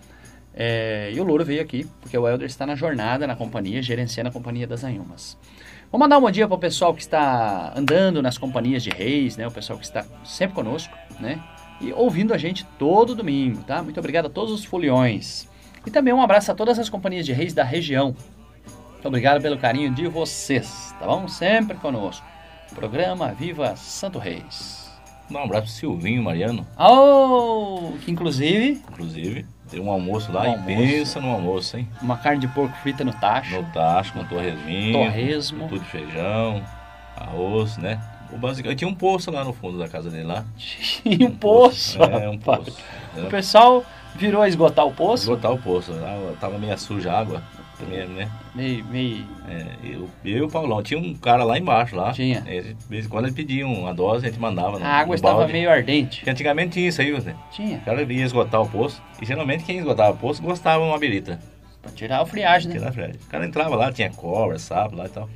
[0.55, 4.29] É, e o Louro veio aqui, porque o Elder está na jornada na companhia, gerenciando
[4.29, 5.39] a companhia das Anhumas.
[5.91, 9.37] Vou mandar um bom dia para o pessoal que está andando nas companhias de reis,
[9.37, 9.47] né?
[9.47, 11.43] O pessoal que está sempre conosco, né?
[11.81, 13.83] E ouvindo a gente todo domingo, tá?
[13.83, 15.49] Muito obrigado a todos os foliões.
[15.87, 18.15] E também um abraço a todas as companhias de reis da região.
[18.99, 21.29] Muito obrigado pelo carinho de vocês, tá bom?
[21.29, 22.27] Sempre conosco.
[22.75, 24.91] Programa Viva Santo Reis.
[25.31, 26.67] Dá um abraço pro Silvinho Mariano.
[26.77, 30.67] Oh, que inclusive Inclusive, tem um almoço lá Um e almoço.
[30.77, 31.89] pensa no almoço, hein?
[32.03, 33.55] uma carne de porco frita no tacho.
[33.55, 34.95] No tacho, com torresminho.
[34.95, 35.69] Torresmo.
[35.69, 36.61] Tudo de feijão,
[37.17, 38.01] arroz, né?
[38.33, 38.75] O básico.
[38.75, 40.45] Tinha um poço lá no fundo da casa dele lá.
[41.05, 42.03] E um poço.
[42.03, 42.77] É, um poço.
[43.17, 43.85] O pessoal
[44.17, 45.23] virou a esgotar o poço.
[45.23, 45.93] Esgotar o poço.
[46.41, 47.43] Tava meio suja a água.
[47.87, 48.31] Meio, né?
[48.55, 49.25] Meio, meio.
[49.49, 50.83] É, eu, eu e o Paulão.
[50.83, 52.13] Tinha um cara lá embaixo lá.
[52.13, 52.43] Tinha.
[52.47, 54.79] É, de vez em quando ele pedia uma dose, a gente mandava.
[54.79, 55.53] no- A água estava balde.
[55.53, 56.19] meio ardente.
[56.19, 57.35] Porque antigamente tinha isso aí, você.
[57.53, 57.79] Tinha.
[57.79, 59.01] O cara ia esgotar o poço.
[59.23, 61.39] E geralmente quem esgotava o poço gostava de uma birita.
[61.81, 62.75] Pra tirar a friagem, né?
[62.77, 63.17] Tirar a friagem.
[63.25, 65.29] O cara entrava lá, tinha cobra, sapo lá e tal.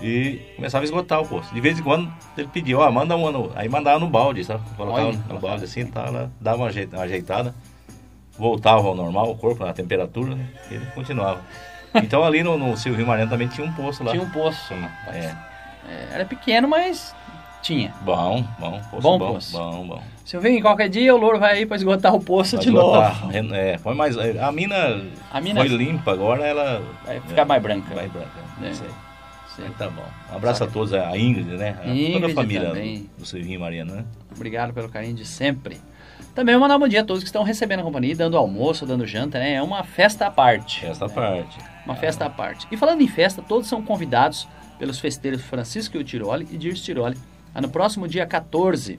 [0.00, 1.54] E começava a esgotar o poço.
[1.54, 3.52] De vez em quando ele pedia, ó, manda uma no...
[3.54, 4.62] Aí mandava no balde, sabe?
[4.76, 6.68] Colocava Olha, no balde assim, tá, dava uma
[7.02, 7.54] ajeitada.
[8.42, 10.44] Voltava ao normal, o corpo, na temperatura, né?
[10.70, 11.40] Ele continuava.
[11.94, 14.12] Então ali no, no Silvio Mariano também tinha um poço lá.
[14.12, 14.72] Tinha um poço.
[14.74, 15.14] rapaz.
[15.14, 15.36] É.
[15.86, 17.14] É, Era pequeno, mas
[17.60, 17.92] tinha.
[18.00, 19.52] Bom, bom, poço Bom bom, poço.
[19.58, 20.02] bom, bom.
[20.24, 22.70] Se eu vir qualquer dia, o louro vai aí pra esgotar o poço Vai de
[22.70, 23.20] esgotar.
[23.26, 23.54] novo.
[23.54, 24.16] É, foi mais.
[24.16, 26.82] A mina, A mina- foi limpa, agora ela.
[27.04, 27.94] Vai ficar mais branca.
[27.94, 28.30] Mais branca.
[28.62, 28.70] É.
[28.70, 28.90] Isso aí.
[29.66, 29.70] Sim.
[29.76, 30.02] Tá bom.
[30.32, 31.72] Um abraço a todos, a Ingrid, né?
[31.78, 33.10] A- Toda a Ingrid família também.
[33.18, 34.04] do Silvinho Mariana, né?
[34.34, 35.78] Obrigado pelo carinho de sempre.
[36.34, 39.06] Também mandar um bom dia a todos que estão recebendo a companhia, dando almoço, dando
[39.06, 39.54] janta, né?
[39.54, 40.86] É uma festa à parte.
[40.86, 41.58] Esta parte.
[41.84, 42.66] Uma festa à parte.
[42.70, 44.48] E falando em festa, todos são convidados
[44.78, 47.18] pelos festeiros Francisco e Tiroli e Dirce Tiroli
[47.54, 48.98] a no próximo dia 14,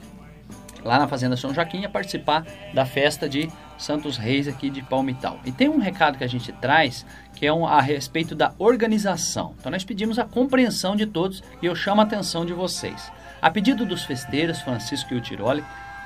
[0.84, 3.50] lá na Fazenda São Joaquim, a participar da festa de
[3.80, 5.40] Santos Reis aqui de Palmital.
[5.44, 7.04] E tem um recado que a gente traz
[7.36, 9.56] que é um, a respeito da organização.
[9.60, 13.12] Então nós pedimos a compreensão de todos e eu chamo a atenção de vocês.
[13.42, 15.64] A pedido dos festeiros Francisco e Tiroli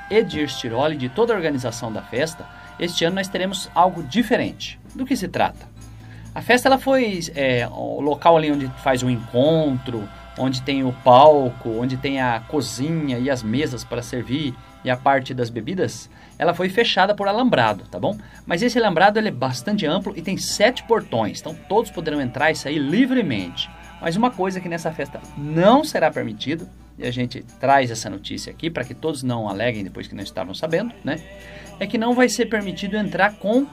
[0.09, 2.45] e Dirce Tiroli, de toda a organização da festa,
[2.79, 4.79] este ano nós teremos algo diferente.
[4.93, 5.67] Do que se trata?
[6.33, 10.07] A festa ela foi é, o local ali onde faz o encontro,
[10.37, 14.53] onde tem o palco, onde tem a cozinha e as mesas para servir
[14.83, 18.17] e a parte das bebidas, ela foi fechada por alambrado, tá bom?
[18.45, 22.51] Mas esse alambrado ele é bastante amplo e tem sete portões, então todos poderão entrar
[22.51, 23.69] e sair livremente.
[23.99, 28.51] Mas uma coisa que nessa festa não será permitido, e a gente traz essa notícia
[28.51, 31.19] aqui para que todos não aleguem depois que não estavam sabendo, né?
[31.79, 33.67] É que não vai ser permitido entrar com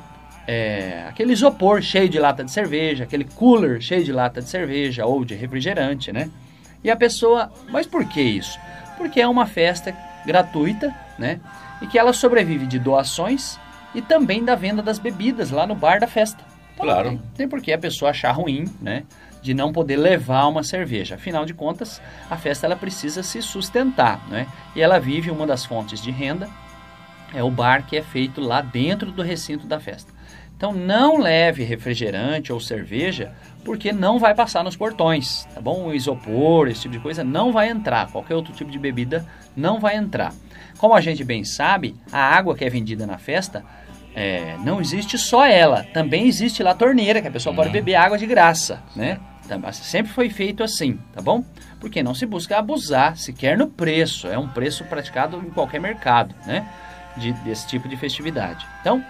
[0.46, 5.06] é, aquele isopor cheio de lata de cerveja, aquele cooler cheio de lata de cerveja
[5.06, 6.30] ou de refrigerante, né?
[6.82, 8.58] E a pessoa, mas por que isso?
[8.98, 9.96] Porque é uma festa
[10.26, 11.40] gratuita, né?
[11.80, 13.58] E que ela sobrevive de doações
[13.94, 16.44] e também da venda das bebidas lá no bar da festa.
[16.74, 17.12] Então, Claro.
[17.12, 19.04] Não tem, tem por que a pessoa achar ruim, né?
[19.44, 21.16] De não poder levar uma cerveja.
[21.16, 22.00] Afinal de contas,
[22.30, 24.46] a festa ela precisa se sustentar, né?
[24.74, 26.48] E ela vive uma das fontes de renda,
[27.34, 30.10] é o bar que é feito lá dentro do recinto da festa.
[30.56, 35.88] Então não leve refrigerante ou cerveja, porque não vai passar nos portões, tá bom?
[35.88, 39.78] O isopor, esse tipo de coisa não vai entrar, qualquer outro tipo de bebida não
[39.78, 40.32] vai entrar.
[40.78, 43.62] Como a gente bem sabe, a água que é vendida na festa,
[44.14, 47.96] é, não existe só ela, também existe lá a torneira, que a pessoa pode beber
[47.96, 49.18] água de graça, né?
[49.48, 51.44] Tam- Sempre foi feito assim, tá bom?
[51.80, 56.34] Porque não se busca abusar sequer no preço, é um preço praticado em qualquer mercado,
[56.46, 56.66] né?
[57.16, 58.66] De, desse tipo de festividade.
[58.80, 59.04] Então,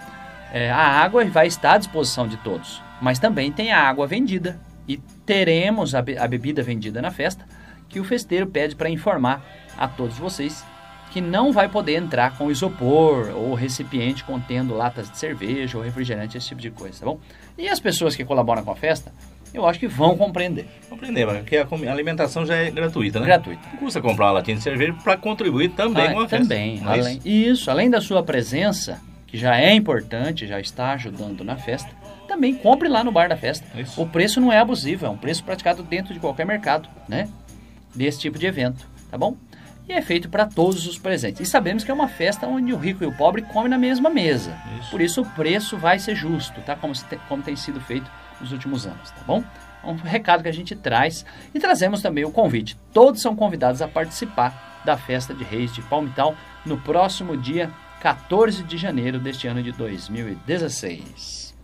[0.52, 4.58] é, a água vai estar à disposição de todos, mas também tem a água vendida
[4.86, 7.46] e teremos a, be- a bebida vendida na festa
[7.88, 9.42] que o festeiro pede para informar
[9.78, 10.64] a todos vocês
[11.12, 16.36] que não vai poder entrar com isopor ou recipiente contendo latas de cerveja ou refrigerante,
[16.36, 17.20] esse tipo de coisa, tá bom?
[17.56, 19.12] E as pessoas que colaboram com a festa,
[19.54, 20.66] eu acho que vão compreender.
[20.90, 23.26] Compreender, mas porque a alimentação já é gratuita, né?
[23.26, 23.62] Gratuita.
[23.72, 26.38] Não custa comprar uma latinha de cerveja para contribuir também Ah, com a festa.
[26.46, 27.28] também, não é além, isso?
[27.28, 31.90] isso, além da sua presença, que já é importante, já está ajudando na festa,
[32.28, 33.66] também compre lá no bar da festa.
[33.78, 34.00] Isso.
[34.00, 37.28] O preço não é abusivo, é um preço praticado dentro de qualquer mercado, né?
[37.94, 39.36] Desse tipo de evento, tá bom?
[39.88, 41.40] E é feito para todos os presentes.
[41.42, 44.08] E sabemos que é uma festa onde o rico e o pobre comem na mesma
[44.08, 44.56] mesa.
[44.80, 44.90] Isso.
[44.90, 46.74] Por isso o preço vai ser justo, tá?
[46.74, 49.42] Como, se te- como tem sido feito nos últimos anos, tá bom?
[49.82, 51.24] É um recado que a gente traz
[51.54, 52.76] e trazemos também o convite.
[52.92, 56.34] Todos são convidados a participar da festa de Reis de Palmital
[56.64, 57.70] no próximo dia
[58.00, 61.54] 14 de janeiro deste ano de 2016.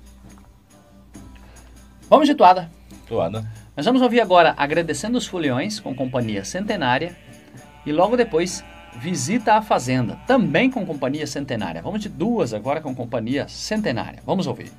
[2.09, 2.71] Vamos de toada.
[3.07, 3.47] Toada.
[3.77, 7.17] Nós vamos ouvir agora Agradecendo os Foliões com Companhia Centenária
[7.87, 8.65] e logo depois
[8.97, 11.81] Visita à Fazenda, também com Companhia Centenária.
[11.81, 14.21] Vamos de duas agora com Companhia Centenária.
[14.27, 14.73] Vamos ouvir.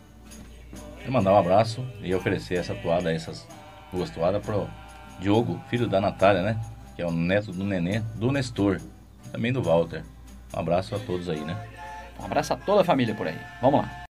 [1.02, 3.48] Quero mandar um abraço e oferecer essa toada, essas
[3.92, 4.70] duas toadas pro
[5.20, 6.62] Diogo, filho da Natália, né?
[6.96, 8.80] Que é o neto do nenê, do Nestor,
[9.32, 10.04] também do Walter.
[10.54, 11.58] Um abraço a todos aí, né?
[12.20, 13.38] Um abraço a toda a família por aí.
[13.62, 14.01] Vamos lá.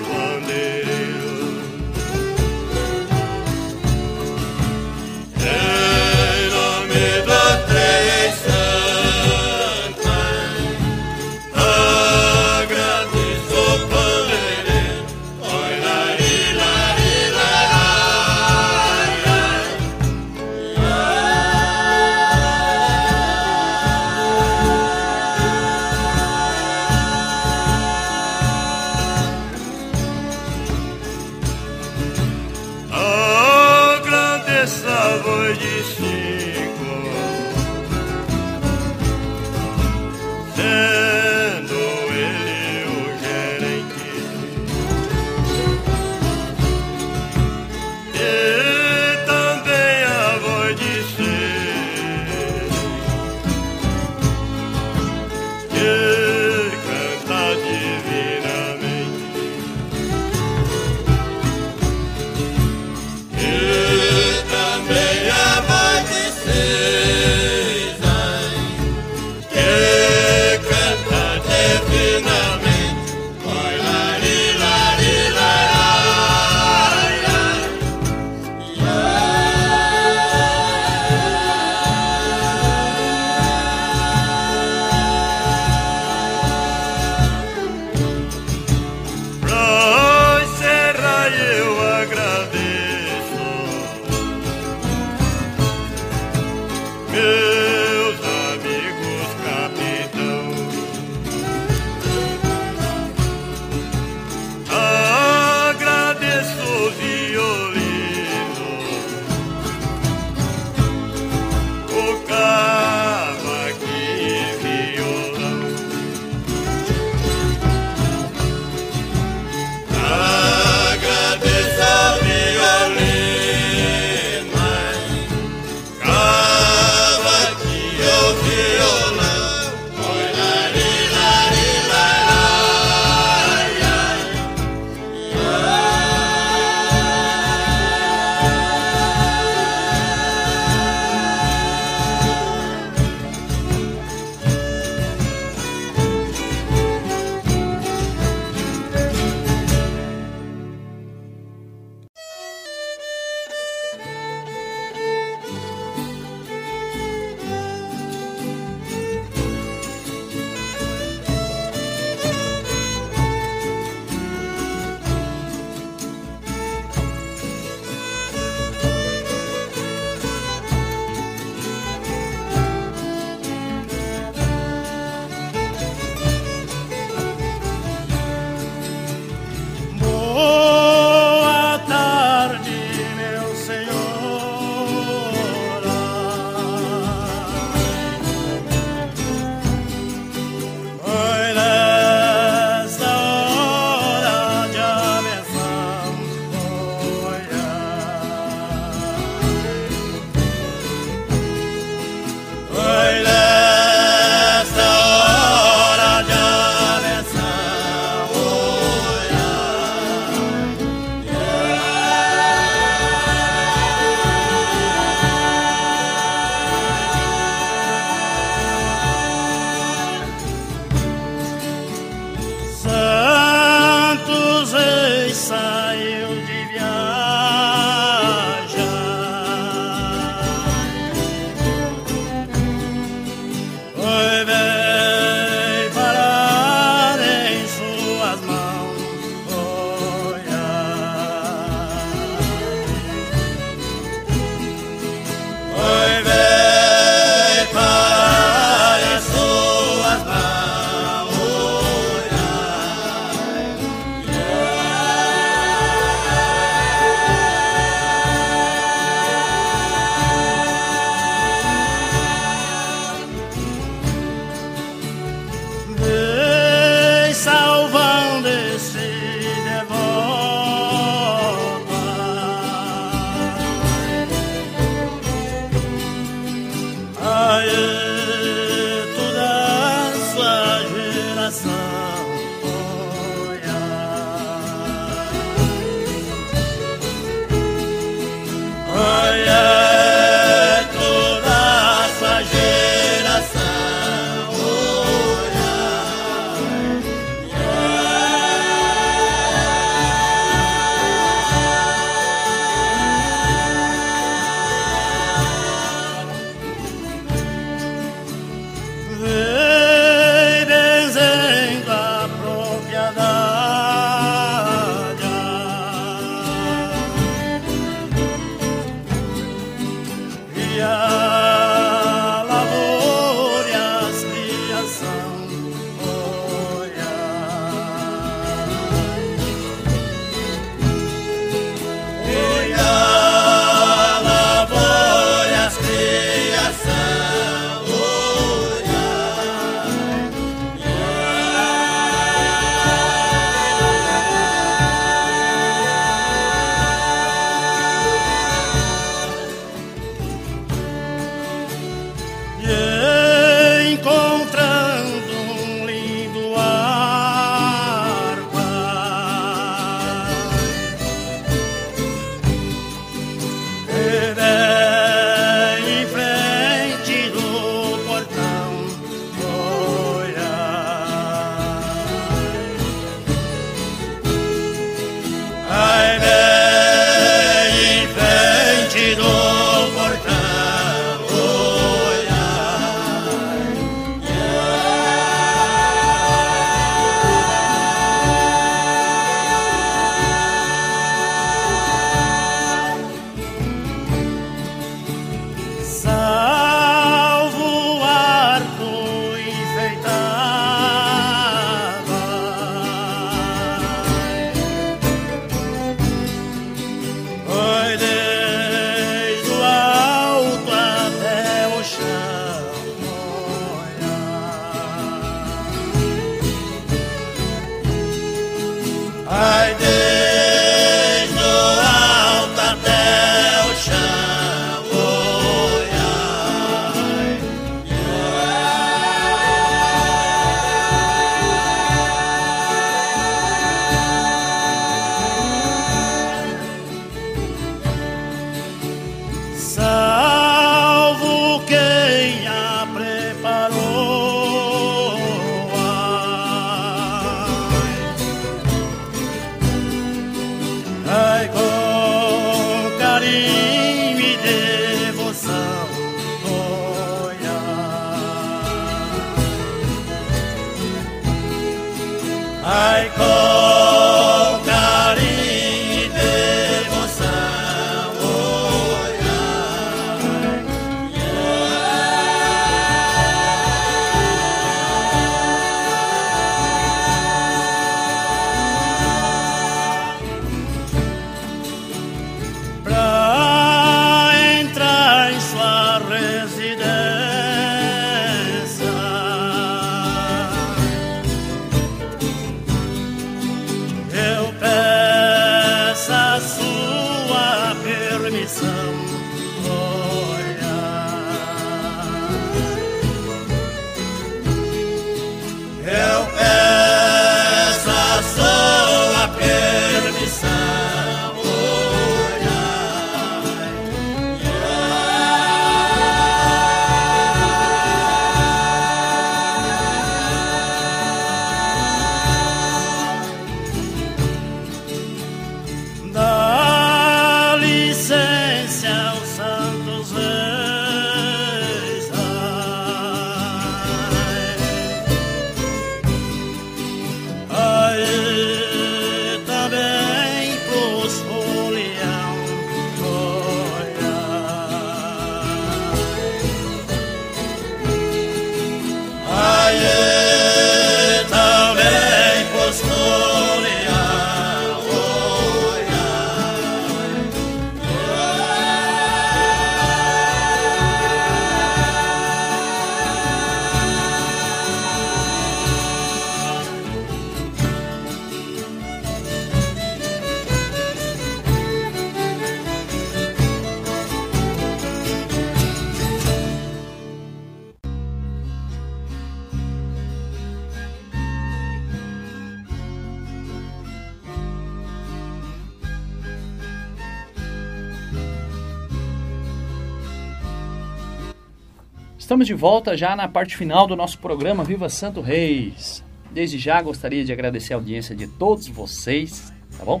[592.38, 596.04] Estamos de volta já na parte final do nosso programa Viva Santo Reis.
[596.30, 600.00] Desde já gostaria de agradecer a audiência de todos vocês, tá bom?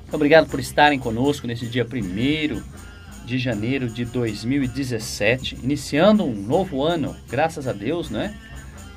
[0.00, 2.60] Muito obrigado por estarem conosco nesse dia 1
[3.24, 8.36] de janeiro de 2017, iniciando um novo ano, graças a Deus, né?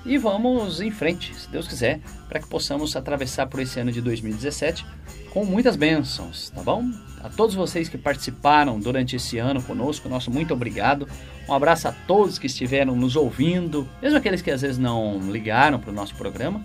[0.04, 4.02] E vamos em frente, se Deus quiser, para que possamos atravessar por esse ano de
[4.02, 4.84] 2017
[5.30, 6.84] com muitas bênçãos, tá bom?
[7.22, 11.08] A todos vocês que participaram durante esse ano conosco, nosso muito obrigado.
[11.48, 15.80] Um abraço a todos que estiveram nos ouvindo, mesmo aqueles que às vezes não ligaram
[15.80, 16.64] para o nosso programa,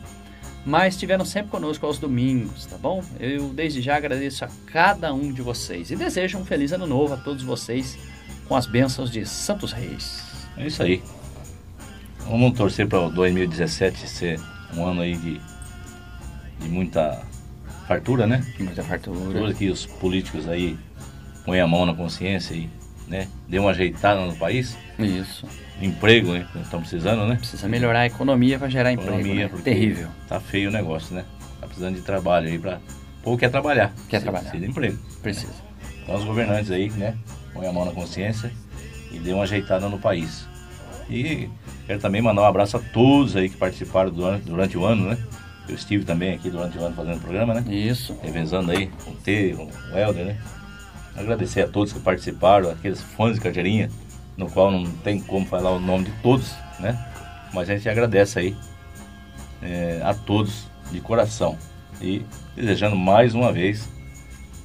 [0.65, 3.03] mas estiveram sempre conosco aos domingos, tá bom?
[3.19, 7.15] Eu desde já agradeço a cada um de vocês e desejo um feliz ano novo
[7.15, 7.99] a todos vocês
[8.49, 10.23] com as bênçãos de Santos Reis.
[10.57, 11.03] É isso aí.
[12.21, 14.41] Vamos torcer para o 2017 ser
[14.75, 15.41] um ano aí de,
[16.61, 17.23] de muita
[17.87, 18.47] fartura, né?
[18.59, 19.19] Muita fartura.
[19.19, 20.79] Fartura que os políticos aí
[21.45, 22.71] põem a mão na consciência e
[23.11, 24.79] né, dê uma ajeitada no país.
[24.99, 25.45] Isso.
[25.83, 26.47] Emprego, né?
[26.63, 27.37] Estão precisando, né?
[27.37, 29.19] Precisa melhorar a economia para gerar emprego.
[29.19, 29.49] Economia, né?
[29.49, 30.09] porque Terrível.
[30.29, 31.25] Tá feio o negócio, né?
[31.61, 32.81] Tá precisando de trabalho aí para
[33.21, 33.93] O povo quer trabalhar.
[34.09, 34.51] Quer trabalhar.
[34.51, 34.99] Precisa de emprego.
[35.21, 35.53] Precisa.
[36.03, 37.17] Então os governantes aí, né?
[37.53, 38.53] Põem a mão na consciência
[39.11, 40.47] e dê uma ajeitada no país.
[41.09, 41.49] E
[41.87, 45.19] quero também mandar um abraço a todos aí que participaram durante, durante o ano, né?
[45.69, 47.65] Eu estive também aqui durante o ano fazendo o programa, né?
[47.75, 48.17] Isso.
[48.23, 50.39] Revezando aí o T, o Helder, né?
[51.17, 53.91] Agradecer a todos que participaram, aqueles fãs de carteirinha,
[54.37, 56.99] no qual não tem como falar o nome de todos, né?
[57.53, 58.57] Mas a gente agradece aí
[59.63, 61.59] é, a todos de coração.
[62.01, 62.25] E
[62.57, 63.89] desejando mais uma vez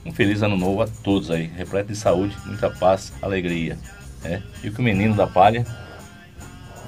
[0.06, 3.78] um feliz ano novo a todos aí, repleto de saúde, muita paz, alegria.
[4.24, 4.42] Né?
[4.64, 5.66] E que o menino da palha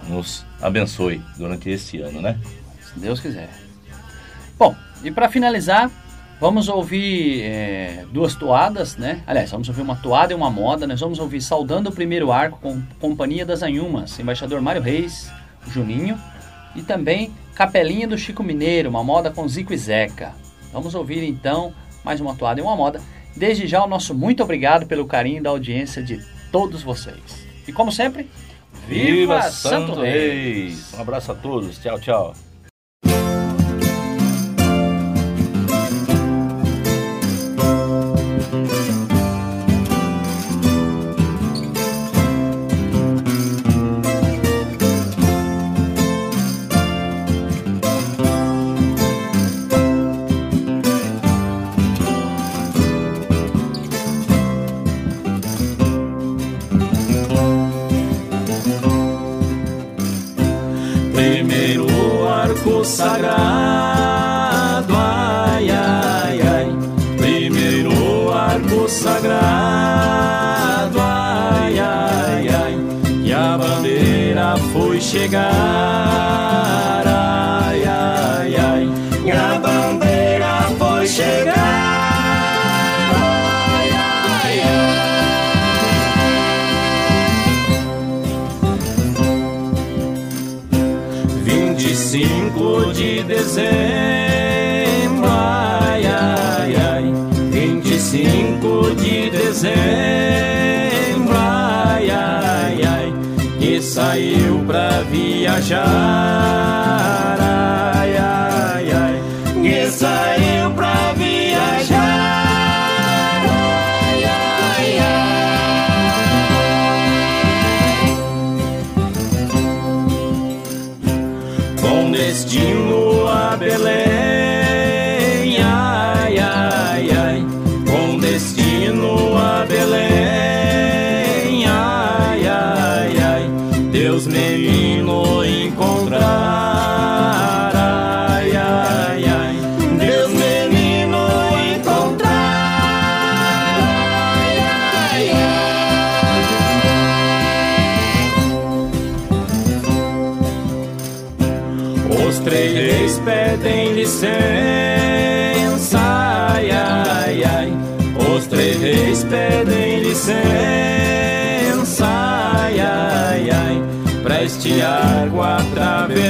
[0.08, 2.40] nos abençoe durante esse ano, né?
[2.82, 3.50] Se Deus quiser.
[4.58, 5.92] Bom, e para finalizar,
[6.40, 9.22] vamos ouvir é, duas toadas, né?
[9.26, 10.88] Aliás, vamos ouvir uma toada e uma moda.
[10.88, 15.32] Nós vamos ouvir Saudando o Primeiro Arco com Companhia das Anhumas, embaixador Mário Reis,
[15.68, 16.18] Juninho,
[16.76, 20.34] e também Capelinha do Chico Mineiro, uma moda com Zico e Zeca.
[20.72, 21.74] Vamos ouvir então
[22.04, 23.02] mais uma toada e uma moda.
[23.36, 27.48] Desde já o nosso muito obrigado pelo carinho da audiência de todos vocês.
[27.68, 28.30] E como sempre,
[28.88, 30.94] Viva Santo Reis!
[30.94, 32.47] Um abraço a todos, tchau, tchau.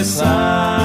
[0.08, 0.77] começar.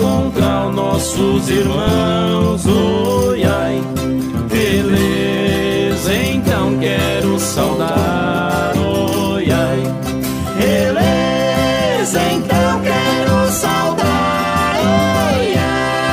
[0.00, 2.64] encontrar nossos irmãos.
[2.66, 3.82] Oi, ai,
[4.48, 8.72] beleza, então quero saudar.
[8.76, 9.82] Oi, ai,
[10.56, 14.80] beleza, então quero saudar.
[15.36, 16.08] Oi, ai.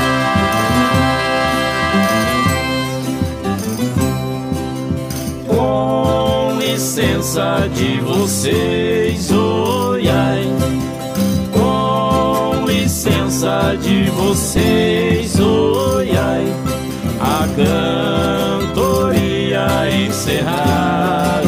[5.47, 8.86] Com licença de você.
[13.81, 16.45] de vocês, oi, ai,
[17.19, 17.47] a
[18.65, 19.67] cantoria
[20.05, 21.46] encerrar.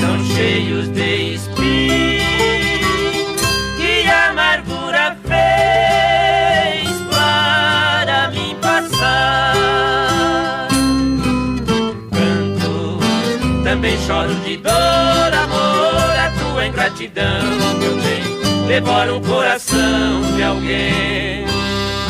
[0.00, 2.24] Tão cheios de espinho
[3.76, 9.56] que a amargura fez para mim passar.
[12.12, 12.98] Canto,
[13.64, 17.42] também choro de dor, amor, a tua ingratidão,
[17.78, 18.24] meu bem
[18.66, 21.44] devora o coração de alguém.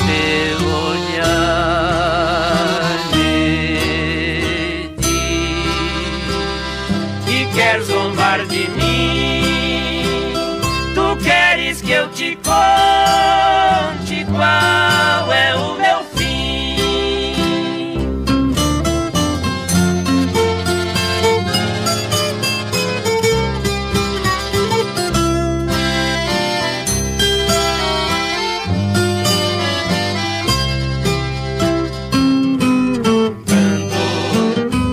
[0.06, 1.83] Teu olhar
[11.94, 16.74] eu te conte qual é o meu fim.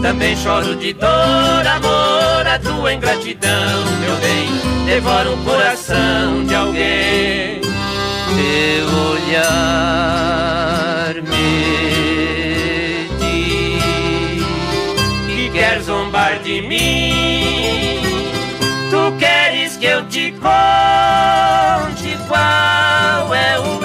[0.04, 1.91] Também choro de dor, amor,
[2.52, 4.50] na tua ingratidão, meu bem,
[4.86, 7.62] devora o coração de alguém.
[7.62, 9.54] Teu olhar
[11.24, 14.44] me diz
[15.28, 18.02] que quer zombar de mim.
[18.90, 23.80] Tu queres que eu te conte qual é o